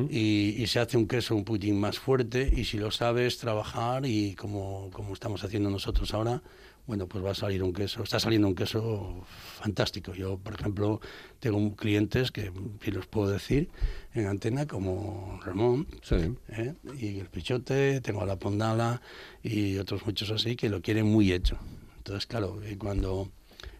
y, 0.09 0.55
y 0.61 0.67
se 0.67 0.79
hace 0.79 0.97
un 0.97 1.07
queso 1.07 1.35
un 1.35 1.43
putín 1.43 1.79
más 1.79 1.99
fuerte, 1.99 2.51
y 2.55 2.63
si 2.65 2.77
lo 2.77 2.91
sabes 2.91 3.37
trabajar, 3.37 4.05
y 4.05 4.35
como, 4.35 4.89
como 4.91 5.13
estamos 5.13 5.43
haciendo 5.43 5.69
nosotros 5.69 6.13
ahora, 6.13 6.41
bueno, 6.87 7.07
pues 7.07 7.23
va 7.25 7.31
a 7.31 7.35
salir 7.35 7.63
un 7.63 7.73
queso, 7.73 8.03
está 8.03 8.19
saliendo 8.19 8.47
un 8.47 8.53
queso 8.53 9.25
fantástico. 9.59 10.13
Yo, 10.13 10.37
por 10.37 10.53
ejemplo, 10.53 11.01
tengo 11.39 11.75
clientes 11.75 12.31
que, 12.31 12.51
si 12.83 12.91
los 12.91 13.07
puedo 13.07 13.29
decir, 13.29 13.69
en 14.13 14.27
antena, 14.27 14.67
como 14.67 15.39
Ramón, 15.43 15.87
Sí. 16.03 16.15
¿eh? 16.49 16.73
y 16.99 17.19
el 17.19 17.27
Pichote, 17.27 18.01
tengo 18.01 18.21
a 18.21 18.25
la 18.27 18.37
Pondala 18.37 19.01
y 19.41 19.77
otros 19.79 20.05
muchos 20.05 20.29
así 20.29 20.55
que 20.55 20.69
lo 20.69 20.81
quieren 20.81 21.07
muy 21.07 21.31
hecho. 21.33 21.57
Entonces, 21.97 22.27
claro, 22.27 22.59
y 22.69 22.75
cuando 22.75 23.29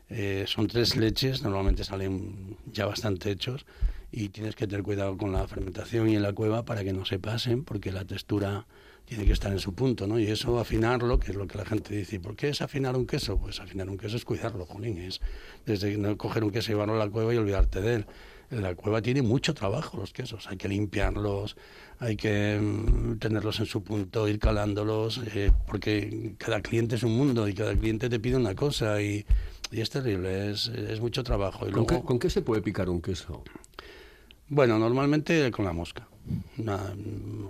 eh, 0.10 0.46
son 0.48 0.68
tres 0.68 0.96
leches, 0.96 1.42
normalmente 1.42 1.84
salen 1.84 2.58
ya 2.72 2.86
bastante 2.86 3.32
hechos 3.32 3.66
y 4.12 4.30
tienes 4.30 4.56
que 4.56 4.68
tener 4.68 4.84
cuidado 4.84 5.18
con 5.18 5.32
la 5.32 5.48
fermentación 5.48 6.10
y 6.10 6.16
en 6.16 6.22
la 6.22 6.34
cueva 6.34 6.64
para 6.64 6.84
que 6.84 6.94
no 6.94 7.06
se 7.06 7.20
pasen, 7.20 7.64
porque 7.64 7.92
la 7.92 8.06
textura 8.06 8.66
tiene 9.06 9.26
que 9.26 9.34
estar 9.34 9.52
en 9.52 9.60
su 9.60 9.74
punto, 9.74 10.08
¿no? 10.08 10.20
Y 10.20 10.28
eso 10.28 10.60
afinarlo, 10.60 11.20
que 11.20 11.32
es 11.32 11.38
lo 11.38 11.48
que 11.48 11.58
la 11.58 11.66
gente 11.66 11.96
dice, 11.96 12.20
¿por 12.20 12.36
qué 12.36 12.50
es 12.50 12.62
afinar 12.62 12.96
un 12.96 13.06
queso? 13.06 13.38
Pues 13.38 13.60
afinar 13.60 13.90
un 13.90 13.98
queso 13.98 14.18
es 14.18 14.26
cuidarlo, 14.26 14.66
jolín, 14.66 14.98
es 14.98 15.22
desde 15.66 15.96
no 15.98 16.18
coger 16.18 16.44
un 16.44 16.52
queso 16.52 16.72
y 16.72 16.74
llevarlo 16.74 16.96
a 16.96 17.06
la 17.06 17.10
cueva 17.10 17.34
y 17.34 17.38
olvidarte 17.38 17.82
de 17.82 17.96
él. 17.96 18.06
La 18.50 18.76
cueva 18.76 19.02
tiene 19.02 19.22
mucho 19.22 19.54
trabajo 19.54 19.98
los 19.98 20.14
quesos, 20.14 20.48
hay 20.48 20.58
que 20.58 20.70
limpiarlos, 20.70 21.58
hay 22.00 22.16
que 22.16 22.60
mm, 22.60 23.18
tenerlos 23.18 23.60
en 23.60 23.66
su 23.66 23.84
punto, 23.84 24.28
ir 24.28 24.40
calándolos, 24.40 25.22
eh, 25.34 25.52
porque 25.68 26.36
cada 26.38 26.62
cliente 26.62 26.96
es 26.96 27.04
un 27.04 27.18
mundo 27.18 27.48
y 27.48 27.54
cada 27.54 27.76
cliente 27.76 28.08
te 28.08 28.20
pide 28.20 28.38
una 28.38 28.56
cosa 28.56 29.02
y, 29.02 29.26
y 29.76 29.82
es 29.82 29.90
terrible, 29.90 30.52
es, 30.52 30.68
es 30.68 31.00
mucho 31.02 31.24
trabajo. 31.24 31.60
Y 31.68 31.72
¿Con, 31.72 31.84
luego, 31.86 31.88
qué, 31.88 32.06
con 32.08 32.20
qué 32.20 32.30
se 32.30 32.42
puede 32.42 32.62
picar 32.62 32.90
un 32.90 33.02
queso? 33.02 33.44
bueno, 34.48 34.78
normalmente 34.78 35.50
con 35.52 35.66
la 35.66 35.74
mosca. 35.74 36.08
Una- 36.58 36.94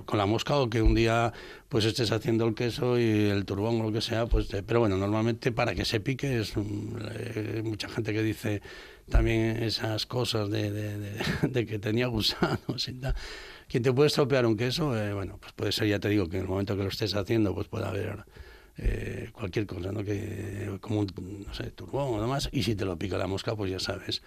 con 0.05 0.17
la 0.17 0.25
mosca 0.25 0.57
o 0.57 0.69
que 0.69 0.81
un 0.81 0.93
día 0.95 1.31
pues 1.69 1.85
estés 1.85 2.11
haciendo 2.11 2.45
el 2.45 2.53
queso 2.55 2.99
y 2.99 3.29
el 3.29 3.45
turbón 3.45 3.79
o 3.79 3.83
lo 3.83 3.91
que 3.91 4.01
sea, 4.01 4.25
pues 4.25 4.47
te- 4.49 4.63
pero 4.63 4.81
bueno, 4.81 4.97
normalmente 4.97 5.51
para 5.53 5.73
que 5.75 5.85
se 5.85 5.99
pique 6.01 6.39
es 6.41 6.57
un- 6.57 6.97
eh, 7.13 7.61
mucha 7.63 7.87
gente 7.89 8.11
que 8.13 8.21
dice 8.21 8.61
también 9.09 9.63
esas 9.63 10.05
cosas 10.05 10.49
de, 10.49 10.71
de- 10.71 10.97
de- 10.99 11.17
de 11.49 11.65
que 11.65 11.79
tenía 11.79 12.07
gusanos 12.07 12.87
y 12.89 12.93
tal. 12.93 13.15
Quien 13.69 13.81
te 13.83 13.91
puede 13.93 14.07
estropear 14.07 14.45
un 14.45 14.57
queso, 14.57 14.95
eh, 14.97 15.13
bueno, 15.13 15.37
pues 15.39 15.53
puede 15.53 15.71
ser, 15.71 15.87
ya 15.87 15.99
te 15.99 16.09
digo, 16.09 16.27
que 16.29 16.37
en 16.37 16.43
el 16.43 16.49
momento 16.49 16.75
que 16.77 16.83
lo 16.83 16.89
estés 16.89 17.15
haciendo, 17.15 17.53
pues 17.55 17.67
puede 17.67 17.85
haber 17.85 18.25
eh, 18.77 19.29
cualquier 19.31 19.65
cosa, 19.65 19.91
¿no? 19.91 20.03
Que, 20.03 20.77
como 20.81 20.99
un, 21.01 21.45
no 21.47 21.53
sé, 21.53 21.71
turbón 21.71 22.19
o 22.19 22.21
demás, 22.21 22.49
y 22.51 22.63
si 22.63 22.75
te 22.75 22.85
lo 22.85 22.97
pica 22.97 23.17
la 23.17 23.27
mosca, 23.27 23.55
pues 23.55 23.71
ya 23.71 23.79
sabes 23.79 24.21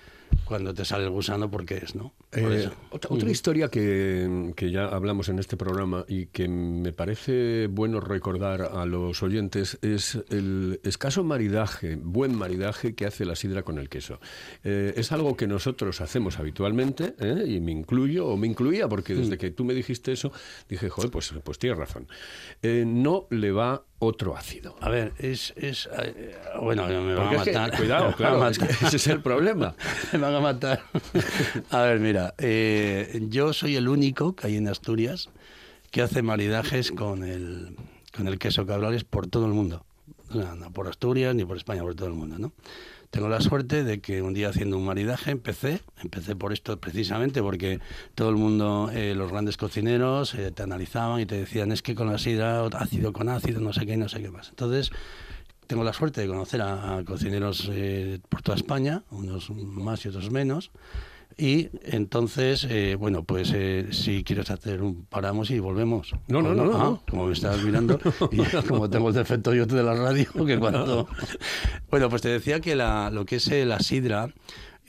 cuando 0.45 0.73
te 0.75 0.85
sale 0.85 1.05
el 1.05 1.11
gusano 1.11 1.51
por 1.51 1.65
qué 1.65 1.77
es, 1.77 1.95
¿no? 1.95 2.13
Por 2.31 2.53
Eh, 2.53 2.71
otra, 2.91 3.15
otra 3.15 3.31
historia 3.31 3.69
que, 3.69 4.53
que 4.57 4.71
ya 4.71 4.87
hablamos 4.87 5.29
en 5.29 5.39
este 5.39 5.57
programa 5.57 6.05
y 6.09 6.27
que 6.27 6.49
me 6.49 6.93
parece 6.93 7.67
bueno 7.67 8.01
recordar 8.01 8.63
a 8.63 8.87
los 8.87 9.23
oyentes 9.23 9.79
es 9.83 10.19
el 10.31 10.81
escaso 10.85 11.25
maridaje, 11.25 11.97
buen 11.97 12.35
maridaje 12.35 12.95
que 12.95 13.07
hace 13.07 13.25
la 13.25 13.37
sidra 13.37 13.63
con 13.63 13.79
el 13.79 13.89
queso. 13.89 14.21
Eh, 14.65 14.95
es 14.97 15.13
algo 15.13 15.37
que 15.37 15.47
nosotros 15.47 16.01
hacemos 16.01 16.39
habitualmente 16.39 17.15
¿eh? 17.19 17.45
y 17.47 17.61
me 17.61 17.73
incluyo 17.73 18.27
o 18.27 18.37
me 18.37 18.47
incluía 18.47 18.89
porque 18.89 19.15
desde 19.15 19.37
que 19.37 19.51
tú 19.51 19.65
me 19.65 19.75
dijiste 19.75 20.13
eso 20.13 20.33
dije, 20.69 20.89
joder, 20.89 21.11
pues, 21.11 21.33
pues 21.45 21.59
tienes 21.59 21.79
razón. 21.79 22.07
No 22.63 23.27
le 23.31 23.53
va 23.53 23.85
otro 24.01 24.37
ácido. 24.37 24.77
A 24.81 24.89
ver, 24.89 25.13
es... 25.19 25.53
es 25.57 25.89
bueno, 26.61 26.87
me 26.87 27.15
van 27.15 27.29
Porque 27.29 27.37
a 27.37 27.39
es 27.39 27.45
que- 27.45 27.53
matar. 27.53 27.77
cuidado, 27.79 28.13
claro, 28.17 28.39
matar. 28.39 28.71
ese 28.71 28.97
es 28.97 29.07
el 29.09 29.21
problema. 29.23 29.75
me 30.13 30.19
van 30.19 30.35
a 30.35 30.41
matar. 30.41 30.83
A 31.71 31.83
ver, 31.83 31.99
mira, 32.01 32.35
eh, 32.39 33.21
yo 33.29 33.53
soy 33.53 33.77
el 33.77 33.89
único 33.89 34.35
que 34.37 34.47
hay 34.49 34.57
en 34.57 34.69
Asturias 34.69 35.31
que 35.91 36.03
hace 36.03 36.23
maridajes 36.23 36.91
con 36.93 37.25
el, 37.25 37.75
con 38.17 38.29
el 38.29 38.39
queso 38.39 38.67
cabrales 38.67 39.05
por 39.05 39.27
todo 39.27 39.47
el 39.47 39.53
mundo. 39.53 39.85
No 40.35 40.73
por 40.73 40.89
Asturias 40.89 41.35
ni 41.35 41.45
por 41.45 41.57
España, 41.57 41.83
por 41.83 41.95
todo 41.95 42.09
el 42.09 42.15
mundo, 42.15 42.39
¿no? 42.39 42.53
Tengo 43.11 43.29
la 43.31 43.41
suerte 43.41 43.85
de 43.85 44.01
que 44.01 44.21
un 44.21 44.35
día 44.35 44.51
haciendo 44.51 44.77
un 44.77 44.85
maridaje 44.85 45.31
empecé, 45.31 45.81
empecé 46.03 46.37
por 46.37 46.53
esto 46.53 46.79
precisamente 46.79 47.41
porque 47.41 47.81
todo 48.15 48.29
el 48.29 48.37
mundo, 48.37 48.91
eh, 48.93 49.15
los 49.17 49.31
grandes 49.31 49.57
cocineros, 49.57 50.35
eh, 50.35 50.51
te 50.51 50.63
analizaban 50.63 51.21
y 51.21 51.25
te 51.25 51.37
decían 51.37 51.73
es 51.73 51.81
que 51.81 51.95
con 51.95 52.13
la 52.13 52.19
sidra, 52.19 52.67
ácido 52.67 53.15
con 53.15 53.31
ácido, 53.31 53.61
no 53.63 53.73
sé 53.73 53.87
qué, 53.87 53.97
no 53.97 54.11
sé 54.11 54.21
qué 54.21 54.31
más. 54.31 54.51
Entonces, 54.51 54.91
tengo 55.67 55.85
la 55.85 55.95
suerte 55.95 56.21
de 56.21 56.29
conocer 56.29 56.61
a, 56.61 57.03
cocineros 57.07 57.71
eh, 57.73 58.21
por 58.29 58.43
toda 58.43 58.57
España, 58.57 59.05
unos 59.11 59.51
más 59.51 60.05
y 60.05 60.09
otros 60.09 60.31
menos. 60.31 60.71
Y 61.41 61.71
entonces, 61.85 62.67
eh, 62.69 62.97
bueno, 62.99 63.23
pues 63.23 63.53
eh, 63.55 63.87
si 63.93 64.25
quieres 64.25 64.51
hacer 64.51 64.83
un 64.83 65.05
paramos 65.05 65.51
y 65.51 65.61
volvemos. 65.61 66.13
No, 66.27 66.43
no, 66.43 66.53
no, 66.53 66.65
no, 66.65 66.77
ah, 66.77 67.01
Como 67.09 67.29
me 67.29 67.33
estás 67.33 67.63
mirando, 67.63 67.99
y 68.33 68.39
como 68.67 68.91
tengo 68.91 69.09
el 69.09 69.15
defecto 69.15 69.55
yo 69.55 69.65
de 69.65 69.83
la 69.83 69.95
radio, 69.95 70.27
que 70.45 70.59
cuando... 70.59 71.09
Bueno, 71.91 72.11
pues 72.11 72.23
te 72.23 72.29
decía 72.29 72.61
que 72.61 72.75
la, 72.75 73.11
lo 73.11 73.25
que 73.25 73.37
es 73.37 73.49
la 73.49 73.79
sidra, 73.79 74.29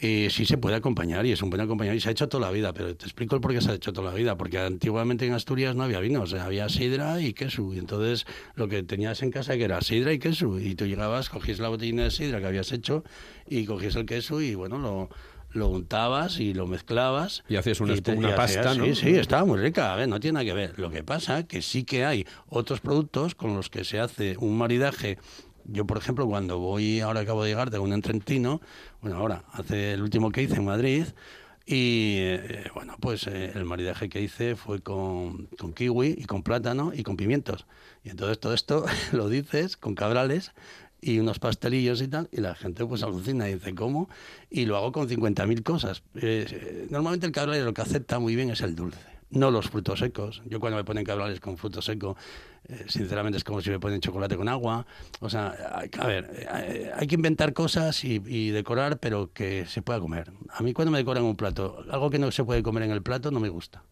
eh, 0.02 0.30
sí 0.32 0.46
se 0.46 0.58
puede 0.58 0.78
acompañar 0.78 1.26
y 1.26 1.34
es 1.34 1.42
un 1.42 1.50
buen 1.50 1.62
acompañamiento 1.62 1.98
y 1.98 2.02
se 2.02 2.08
ha 2.08 2.12
hecho 2.14 2.30
toda 2.30 2.48
la 2.48 2.52
vida, 2.52 2.74
pero 2.74 2.96
te 2.96 3.06
explico 3.06 3.36
el 3.36 3.42
por 3.42 3.52
qué 3.52 3.60
se 3.60 3.72
ha 3.72 3.74
hecho 3.74 3.92
toda 3.92 4.12
la 4.12 4.16
vida, 4.16 4.38
porque 4.38 4.58
antiguamente 4.58 5.28
en 5.28 5.34
Asturias 5.34 5.76
no 5.76 5.84
había 5.84 6.00
vino, 6.00 6.22
o 6.22 6.26
sea, 6.26 6.46
había 6.46 6.70
sidra 6.70 7.20
y 7.20 7.34
queso, 7.34 7.74
y 7.74 7.80
entonces 7.80 8.26
lo 8.56 8.70
que 8.70 8.82
tenías 8.82 9.22
en 9.24 9.32
casa 9.32 9.58
que 9.58 9.66
era 9.66 9.82
sidra 9.82 10.14
y 10.14 10.20
queso, 10.20 10.58
y 10.58 10.76
tú 10.76 10.86
llegabas, 10.86 11.30
cogías 11.30 11.60
la 11.60 11.68
botellina 11.68 12.04
de 12.04 12.12
sidra 12.12 12.40
que 12.40 12.48
habías 12.48 12.72
hecho 12.72 13.04
y 13.46 13.66
cogías 13.66 13.98
el 13.98 14.06
queso 14.06 14.40
y 14.40 14.56
bueno, 14.56 14.78
lo, 14.78 15.10
lo 15.52 15.70
untabas 15.70 16.40
y 16.40 16.54
lo 16.54 16.68
mezclabas. 16.68 17.44
Y 17.50 17.56
hacías 17.56 17.80
una, 17.82 17.96
una 18.16 18.36
pasta, 18.36 18.76
¿no? 18.76 18.86
Sí, 18.86 18.96
sí, 18.96 19.10
estaba 19.16 19.46
muy 19.46 19.60
rica, 19.60 19.94
a 19.94 19.96
ver, 19.96 20.08
no 20.08 20.20
tiene 20.20 20.36
nada 20.36 20.46
que 20.46 20.54
ver. 20.54 20.80
Lo 20.80 20.90
que 20.90 21.04
pasa 21.04 21.44
que 21.44 21.62
sí 21.62 21.84
que 21.84 22.06
hay 22.06 22.26
otros 22.48 22.80
productos 22.80 23.36
con 23.36 23.56
los 23.56 23.70
que 23.70 23.84
se 23.84 24.00
hace 24.00 24.38
un 24.38 24.58
maridaje 24.58 25.18
yo, 25.72 25.86
por 25.86 25.98
ejemplo, 25.98 26.26
cuando 26.26 26.58
voy, 26.58 27.00
ahora 27.00 27.20
acabo 27.20 27.44
de 27.44 27.50
llegar, 27.50 27.70
de 27.70 27.78
un 27.78 27.94
entrentino, 27.94 28.60
bueno, 29.02 29.18
ahora, 29.18 29.44
hace 29.52 29.94
el 29.94 30.02
último 30.02 30.32
que 30.32 30.42
hice 30.42 30.56
en 30.56 30.66
Madrid, 30.66 31.06
y 31.66 32.16
eh, 32.18 32.72
bueno, 32.74 32.96
pues 33.00 33.28
eh, 33.28 33.52
el 33.54 33.66
maridaje 33.66 34.10
que 34.10 34.22
hice 34.22 34.56
fue 34.56 34.82
con, 34.82 35.46
con, 35.60 35.74
kiwi 35.74 36.16
y 36.18 36.26
con 36.26 36.42
plátano 36.42 36.92
y 36.96 37.04
con 37.04 37.16
pimientos. 37.16 37.68
Y 38.04 38.10
entonces 38.10 38.40
todo 38.40 38.56
esto 38.56 38.86
lo 39.12 39.30
dices 39.30 39.78
con 39.78 39.94
cabrales 39.94 40.52
y 41.02 41.20
unos 41.20 41.40
pastelillos 41.40 42.02
y 42.02 42.08
tal, 42.08 42.30
y 42.32 42.42
la 42.42 42.56
gente 42.56 42.86
pues 42.86 43.04
alucina 43.04 43.50
y 43.50 43.56
dice, 43.56 43.76
¿cómo? 43.76 44.10
Y 44.50 44.66
lo 44.66 44.78
hago 44.78 44.92
con 44.92 45.08
50.000 45.08 45.64
cosas. 45.64 46.04
Eh, 46.16 46.88
normalmente 46.90 47.26
el 47.26 47.32
cabral 47.32 47.64
lo 47.64 47.74
que 47.74 47.82
acepta 47.82 48.20
muy 48.20 48.36
bien 48.36 48.50
es 48.50 48.62
el 48.62 48.76
dulce 48.76 49.00
no 49.32 49.52
los 49.52 49.70
frutos 49.70 50.00
secos. 50.00 50.42
Yo 50.46 50.60
cuando 50.60 50.78
me 50.78 50.84
ponen 50.84 51.04
cabrales 51.04 51.40
con 51.40 51.58
fruto 51.58 51.82
seco, 51.82 52.16
eh, 52.68 52.86
sinceramente 52.88 53.38
es 53.38 53.44
como 53.44 53.62
si 53.62 53.70
me 53.70 53.80
ponen 53.80 54.02
chocolate 54.02 54.36
con 54.36 54.50
agua. 54.50 54.86
O 55.20 55.30
sea, 55.30 55.50
a 56.00 56.08
ver, 56.08 56.30
eh, 56.34 56.92
hay 56.96 57.08
que 57.08 57.16
inventar 57.16 57.54
cosas 57.54 58.04
y, 58.04 58.22
y, 58.26 58.50
decorar, 58.50 59.00
pero 59.00 59.32
que 59.34 59.66
se 59.66 59.82
pueda 59.82 60.00
comer. 60.00 60.32
A 60.50 60.64
mí 60.64 60.74
cuando 60.74 60.92
me 60.92 60.98
decoran 60.98 61.24
un 61.24 61.36
plato, 61.36 61.84
algo 61.92 62.10
que 62.10 62.20
no 62.20 62.32
se 62.32 62.44
puede 62.44 62.64
comer 62.64 62.84
en 62.84 62.92
el 62.92 63.04
plato 63.04 63.32
no 63.32 63.40
me 63.40 63.50
gusta. 63.50 63.84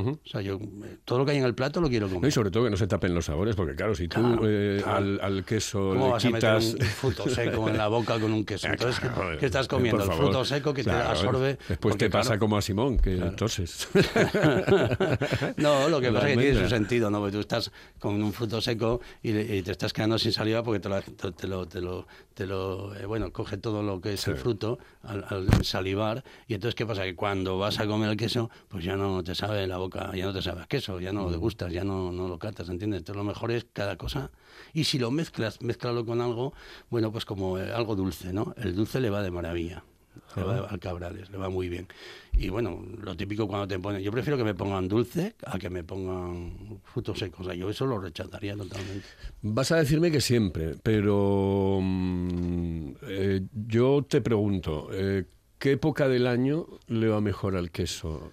O 0.00 0.18
sea, 0.24 0.40
yo 0.40 0.58
todo 1.04 1.18
lo 1.18 1.24
que 1.24 1.32
hay 1.32 1.38
en 1.38 1.44
el 1.44 1.54
plato 1.54 1.80
lo 1.80 1.88
quiero 1.88 2.08
comer. 2.08 2.28
y 2.28 2.32
sobre 2.32 2.50
todo 2.50 2.64
que 2.64 2.70
no 2.70 2.76
se 2.76 2.86
tapen 2.86 3.14
los 3.14 3.26
sabores, 3.26 3.54
porque 3.56 3.74
claro, 3.74 3.94
si 3.94 4.08
tú 4.08 4.40
eh, 4.44 4.82
Al, 4.86 5.44
queso 5.44 5.94
le 5.94 6.18
quitas... 6.18 6.74
un 6.74 6.80
fruto 6.80 7.28
seco 7.28 7.68
en 7.68 7.76
la 7.76 7.88
boca 7.88 8.18
con 8.18 8.32
un 8.32 8.44
queso? 8.44 8.66
Entonces, 8.74 9.02
¿qué, 9.38 9.46
estás 9.46 9.68
comiendo? 9.68 10.04
El 10.04 10.12
fruto 10.12 10.44
seco 10.44 10.74
que 10.74 10.84
te 10.84 10.90
absorbe... 10.90 11.58
Después 11.68 11.96
te 11.96 12.10
pasa 12.10 12.38
como 12.38 12.56
a 12.56 12.62
Simón, 12.62 12.98
que 12.98 13.16
toses. 13.36 13.88
no, 15.56 15.88
lo 15.88 16.00
que 16.00 16.10
pasa 16.12 16.30
es 16.30 16.36
que 16.36 16.42
tiene 16.42 16.62
su 16.62 16.68
sentido, 16.68 17.10
¿no? 17.10 17.20
Porque 17.20 17.32
tú 17.32 17.40
estás 17.40 17.70
con 17.98 18.22
un 18.22 18.32
fruto 18.32 18.60
seco 18.60 19.00
y, 19.22 19.32
te 19.62 19.70
estás 19.70 19.92
quedando 19.92 20.18
sin 20.18 20.32
saliva 20.32 20.62
porque 20.62 20.80
te 20.80 20.88
lo, 20.88 21.00
te 21.02 21.48
lo, 21.48 21.66
te 21.66 21.80
lo, 21.80 22.06
te 22.34 22.46
lo 22.46 22.94
eh, 22.94 23.06
bueno, 23.06 23.32
coge 23.32 23.56
todo 23.56 23.82
lo 23.82 24.00
que 24.00 24.14
es 24.14 24.26
el 24.28 24.36
fruto 24.36 24.78
al, 25.02 25.24
al, 25.28 25.64
salivar 25.64 26.24
y 26.46 26.54
entonces, 26.54 26.74
¿qué 26.74 26.86
pasa? 26.86 27.02
Que 27.04 27.14
cuando 27.14 27.58
vas 27.58 27.78
a 27.80 27.86
comer 27.86 28.10
el 28.10 28.16
queso, 28.16 28.50
pues 28.68 28.84
ya 28.84 28.96
no 28.96 29.22
te 29.22 29.34
sabe 29.34 29.66
la 29.66 29.78
ya 29.90 30.26
no 30.26 30.32
te 30.32 30.42
sabes 30.42 30.66
queso, 30.66 31.00
ya 31.00 31.12
no 31.12 31.24
lo 31.24 31.30
degustas, 31.30 31.72
ya 31.72 31.84
no, 31.84 32.12
no 32.12 32.28
lo 32.28 32.38
catas, 32.38 32.68
¿entiendes? 32.68 33.00
Entonces 33.00 33.16
lo 33.16 33.24
mejor 33.24 33.50
es 33.52 33.66
cada 33.72 33.96
cosa. 33.96 34.30
Y 34.72 34.84
si 34.84 34.98
lo 34.98 35.10
mezclas, 35.10 35.62
mezclalo 35.62 36.04
con 36.04 36.20
algo, 36.20 36.52
bueno, 36.90 37.12
pues 37.12 37.24
como 37.24 37.58
eh, 37.58 37.72
algo 37.72 37.96
dulce, 37.96 38.32
¿no? 38.32 38.54
El 38.56 38.74
dulce 38.74 39.00
le 39.00 39.10
va 39.10 39.22
de 39.22 39.30
maravilla. 39.30 39.84
Le 40.36 40.42
va 40.42 40.58
al 40.66 40.78
cabrales, 40.80 41.30
le 41.30 41.38
va 41.38 41.48
muy 41.48 41.68
bien. 41.68 41.88
Y 42.32 42.48
bueno, 42.48 42.84
lo 43.00 43.16
típico 43.16 43.46
cuando 43.46 43.68
te 43.68 43.78
ponen, 43.78 44.02
yo 44.02 44.10
prefiero 44.10 44.36
que 44.36 44.44
me 44.44 44.54
pongan 44.54 44.88
dulce 44.88 45.34
a 45.44 45.58
que 45.58 45.70
me 45.70 45.84
pongan 45.84 46.80
frutos 46.84 47.18
secos. 47.18 47.40
O 47.40 47.44
sea, 47.44 47.54
yo 47.54 47.68
eso 47.68 47.86
lo 47.86 47.98
rechazaría 47.98 48.56
totalmente. 48.56 49.06
Vas 49.42 49.72
a 49.72 49.76
decirme 49.76 50.10
que 50.10 50.20
siempre, 50.20 50.76
pero 50.82 51.78
mm, 51.80 52.90
eh, 53.02 53.42
yo 53.66 54.04
te 54.08 54.20
pregunto, 54.20 54.88
eh, 54.92 55.24
¿qué 55.58 55.72
época 55.72 56.08
del 56.08 56.26
año 56.26 56.66
le 56.86 57.08
va 57.08 57.20
mejor 57.20 57.56
al 57.56 57.70
queso? 57.70 58.32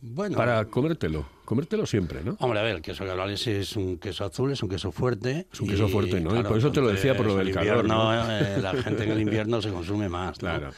Bueno, 0.00 0.36
para 0.36 0.64
comértelo, 0.66 1.26
comértelo 1.44 1.84
siempre, 1.84 2.22
¿no? 2.22 2.36
Hombre, 2.38 2.60
a 2.60 2.62
ver, 2.62 2.76
el 2.76 2.82
queso 2.82 3.04
cabrales 3.04 3.44
es 3.48 3.74
un 3.74 3.98
queso 3.98 4.24
azul, 4.24 4.52
es 4.52 4.62
un 4.62 4.68
queso 4.68 4.92
fuerte. 4.92 5.48
Es 5.52 5.60
un 5.60 5.68
queso 5.68 5.88
fuerte, 5.88 6.20
¿no? 6.20 6.40
por 6.44 6.58
eso 6.58 6.70
te 6.70 6.80
lo 6.80 6.88
decía 6.88 7.16
por 7.16 7.26
lo 7.26 7.36
del 7.36 7.52
calor. 7.52 7.84
¿no? 7.84 8.12
Eh, 8.14 8.58
la 8.60 8.74
gente 8.74 9.04
en 9.04 9.10
el 9.10 9.20
invierno 9.20 9.60
se 9.60 9.70
consume 9.70 10.08
más, 10.08 10.38
Claro. 10.38 10.70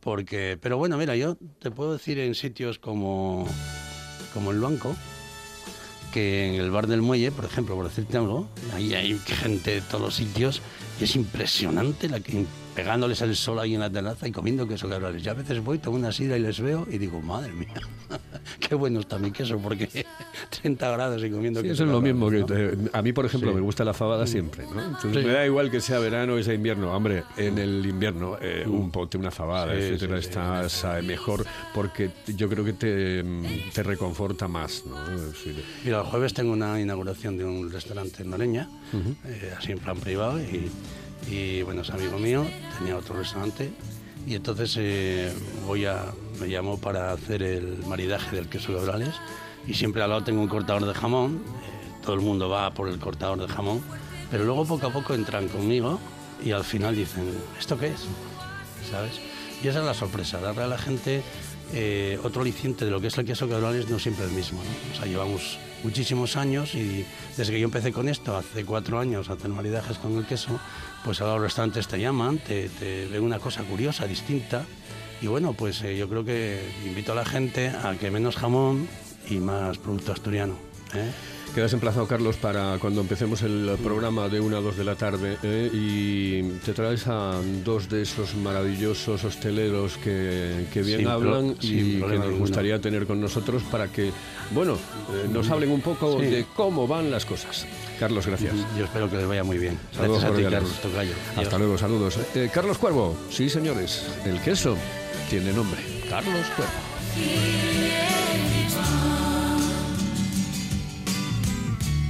Porque, 0.00 0.56
pero 0.60 0.78
bueno, 0.78 0.96
mira, 0.96 1.16
yo 1.16 1.36
te 1.58 1.72
puedo 1.72 1.94
decir 1.94 2.20
en 2.20 2.36
sitios 2.36 2.78
como, 2.78 3.48
como 4.32 4.52
el 4.52 4.60
Banco, 4.60 4.94
que 6.12 6.54
en 6.54 6.60
el 6.60 6.70
bar 6.70 6.86
del 6.86 7.02
muelle, 7.02 7.32
por 7.32 7.44
ejemplo, 7.44 7.74
por 7.74 7.88
decirte 7.88 8.16
algo, 8.16 8.48
ahí 8.72 8.94
hay 8.94 9.18
gente 9.18 9.72
de 9.72 9.80
todos 9.80 10.00
los 10.00 10.14
sitios 10.14 10.62
y 11.00 11.04
es 11.04 11.16
impresionante 11.16 12.08
la 12.08 12.20
que 12.20 12.46
pegándoles 12.76 13.20
el 13.22 13.34
sol 13.34 13.58
ahí 13.58 13.74
en 13.74 13.80
la 13.80 13.90
terraza 13.90 14.28
y 14.28 14.32
comiendo 14.32 14.68
queso 14.68 14.88
cabrales. 14.88 15.22
Yo 15.22 15.32
a 15.32 15.34
veces 15.34 15.64
voy, 15.64 15.78
tomo 15.78 15.96
una 15.96 16.12
sidra 16.12 16.36
y 16.36 16.40
les 16.40 16.60
veo 16.60 16.86
y 16.88 16.98
digo, 16.98 17.20
madre 17.20 17.52
mía, 17.52 17.74
qué 18.66 18.74
bueno 18.74 19.00
está 19.00 19.18
mi 19.18 19.30
queso, 19.30 19.58
porque 19.58 19.88
30 20.62 20.90
grados 20.90 21.22
y 21.22 21.30
comiendo 21.30 21.62
queso. 21.62 21.74
Eso 21.74 21.84
es 21.84 21.90
lo 21.90 22.00
mismo 22.00 22.30
que 22.30 22.44
a 22.92 23.02
mí, 23.02 23.12
por 23.12 23.26
ejemplo, 23.26 23.52
me 23.52 23.60
gusta 23.60 23.84
la 23.84 23.94
fabada 23.94 24.26
siempre, 24.26 24.64
¿no? 24.64 25.10
me 25.12 25.32
da 25.32 25.44
igual 25.46 25.70
que 25.70 25.80
sea 25.80 25.98
verano 25.98 26.34
o 26.34 26.42
sea 26.42 26.54
invierno. 26.54 26.94
Hombre, 26.94 27.24
en 27.36 27.58
el 27.58 27.84
invierno 27.86 28.38
eh, 28.40 28.64
mm. 28.66 28.74
un 28.74 28.90
pote, 28.90 29.18
una 29.18 29.30
fabada, 29.30 29.74
etcétera, 29.74 30.18
estás 30.18 30.84
mejor 31.04 31.44
porque 31.74 32.10
yo 32.26 32.48
creo 32.48 32.64
que 32.64 32.72
te, 32.72 33.24
te 33.72 33.82
reconforta 33.82 34.48
más, 34.48 34.84
¿no? 34.86 34.96
Mira, 35.84 35.98
el 36.00 36.04
jueves 36.04 36.34
tengo 36.34 36.52
una 36.52 36.80
inauguración 36.80 37.36
de 37.36 37.44
un 37.44 37.70
restaurante 37.70 38.22
en 38.22 38.30
Noreña, 38.30 38.68
eh, 39.24 39.52
así 39.56 39.72
en 39.72 39.78
plan 39.78 39.98
privado 39.98 40.40
y 40.40 40.70
y 41.28 41.62
bueno, 41.62 41.82
es 41.82 41.90
amigo 41.90 42.18
mío, 42.18 42.46
tenía 42.78 42.96
otro 42.96 43.16
restaurante 43.16 43.70
y 44.26 44.34
entonces 44.34 44.76
eh, 44.78 45.32
voy 45.66 45.84
a, 45.84 46.04
me 46.40 46.46
llamo 46.48 46.78
para 46.78 47.12
hacer 47.12 47.42
el 47.42 47.84
maridaje 47.86 48.36
del 48.36 48.48
queso 48.48 48.74
cabrales 48.74 49.14
y 49.66 49.74
siempre 49.74 50.02
al 50.02 50.10
lado 50.10 50.24
tengo 50.24 50.40
un 50.40 50.48
cortador 50.48 50.86
de 50.86 50.94
jamón, 50.94 51.42
eh, 51.46 52.02
todo 52.02 52.14
el 52.14 52.20
mundo 52.20 52.48
va 52.48 52.72
por 52.72 52.88
el 52.88 52.98
cortador 52.98 53.40
de 53.40 53.48
jamón, 53.48 53.82
pero 54.30 54.44
luego 54.44 54.64
poco 54.64 54.86
a 54.86 54.92
poco 54.92 55.14
entran 55.14 55.48
conmigo 55.48 55.98
y 56.44 56.52
al 56.52 56.64
final 56.64 56.94
dicen, 56.94 57.24
¿esto 57.58 57.78
qué 57.78 57.88
es? 57.88 58.06
¿Sabes? 58.90 59.20
Y 59.62 59.68
esa 59.68 59.80
es 59.80 59.84
la 59.84 59.94
sorpresa, 59.94 60.40
darle 60.40 60.62
a 60.62 60.68
la 60.68 60.78
gente 60.78 61.22
eh, 61.72 62.18
otro 62.22 62.42
aliciente 62.42 62.84
de 62.84 62.90
lo 62.90 63.00
que 63.00 63.08
es 63.08 63.18
el 63.18 63.24
queso 63.24 63.48
cabrales 63.48 63.88
no 63.88 63.98
siempre 63.98 64.24
el 64.24 64.30
mismo. 64.30 64.62
¿no? 64.62 64.92
O 64.92 64.96
sea, 64.96 65.06
llevamos 65.06 65.58
muchísimos 65.82 66.36
años 66.36 66.74
y 66.74 67.04
desde 67.36 67.52
que 67.52 67.60
yo 67.60 67.64
empecé 67.64 67.92
con 67.92 68.08
esto, 68.08 68.36
hace 68.36 68.64
cuatro 68.64 68.98
años, 68.98 69.30
a 69.30 69.34
hacer 69.34 69.50
maridajes 69.50 69.98
con 69.98 70.16
el 70.16 70.26
queso, 70.26 70.58
pues 71.04 71.20
ahora 71.20 71.34
los 71.34 71.42
restaurantes 71.42 71.88
te 71.88 71.98
llaman, 71.98 72.38
te, 72.38 72.68
ven 73.10 73.22
una 73.22 73.38
cosa 73.38 73.62
curiosa, 73.62 74.06
distinta. 74.06 74.64
Y 75.20 75.26
bueno, 75.26 75.52
pues 75.54 75.82
eh, 75.82 75.96
yo 75.96 76.08
creo 76.08 76.24
que 76.24 76.60
invito 76.84 77.12
a 77.12 77.14
la 77.14 77.24
gente 77.24 77.68
a 77.68 77.94
que 77.98 78.10
menos 78.10 78.36
jamón 78.36 78.86
y 79.28 79.36
más 79.38 79.78
producto 79.78 80.12
asturiano. 80.12 80.54
¿eh? 80.94 81.10
Quedas 81.56 81.72
emplazado, 81.72 82.06
Carlos, 82.06 82.36
para 82.36 82.76
cuando 82.78 83.00
empecemos 83.00 83.40
el 83.40 83.78
programa 83.82 84.28
de 84.28 84.40
1 84.40 84.58
a 84.58 84.60
2 84.60 84.76
de 84.76 84.84
la 84.84 84.94
tarde 84.94 85.38
¿eh? 85.42 85.70
y 85.72 86.42
te 86.62 86.74
traes 86.74 87.06
a 87.06 87.40
dos 87.64 87.88
de 87.88 88.02
esos 88.02 88.34
maravillosos 88.34 89.24
hosteleros 89.24 89.96
que, 89.96 90.66
bien 90.84 91.08
hablan 91.08 91.56
y 91.62 91.98
que 92.02 92.18
nos 92.18 92.38
gustaría 92.38 92.78
tener 92.78 93.06
con 93.06 93.22
nosotros 93.22 93.62
para 93.70 93.88
que, 93.88 94.12
bueno, 94.50 94.74
eh, 94.74 95.28
nos 95.32 95.48
hablen 95.48 95.70
un 95.70 95.80
poco 95.80 96.18
de 96.18 96.44
cómo 96.54 96.86
van 96.86 97.10
las 97.10 97.24
cosas. 97.24 97.64
Carlos, 97.98 98.26
gracias. 98.26 98.54
Yo 98.76 98.84
espero 98.84 99.08
que 99.08 99.16
les 99.16 99.26
vaya 99.26 99.42
muy 99.42 99.56
bien. 99.56 99.78
Saludos 99.92 100.24
a 100.24 100.32
ti, 100.32 100.42
Carlos 100.42 100.78
Tocayo. 100.82 101.12
Hasta 101.36 101.56
luego, 101.56 101.78
saludos. 101.78 102.18
Eh, 102.34 102.50
Carlos 102.52 102.76
Cuervo, 102.76 103.16
sí, 103.30 103.48
señores, 103.48 104.04
el 104.26 104.42
queso 104.42 104.76
tiene 105.28 105.52
nombre. 105.52 105.80
Carlos 106.08 106.46
Cuervo. 106.56 106.72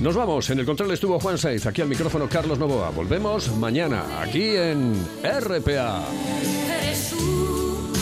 Nos 0.00 0.14
vamos. 0.14 0.50
En 0.50 0.58
el 0.60 0.66
control 0.66 0.92
estuvo 0.92 1.18
Juan 1.18 1.38
Saiz. 1.38 1.64
Aquí 1.66 1.80
al 1.80 1.88
micrófono 1.88 2.28
Carlos 2.28 2.58
Novoa. 2.58 2.90
Volvemos 2.90 3.50
mañana 3.56 4.04
aquí 4.20 4.54
en 4.54 4.94
RPA. 5.22 6.04
Eres 6.80 7.10
tú, 7.10 7.92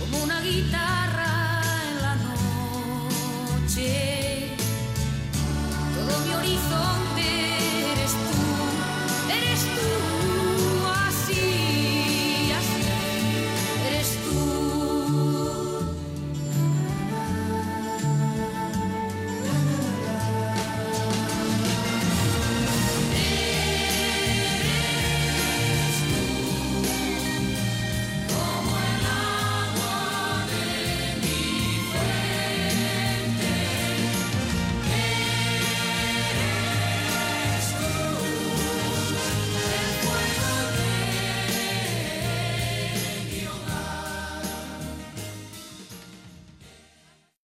como 0.00 0.22
una 0.22 0.40
guitarra 0.40 1.62
en 1.88 2.02
la 2.02 2.14
noche. 3.60 4.56
Todo 5.94 6.20
mi 6.24 6.32
horizonte 6.32 7.11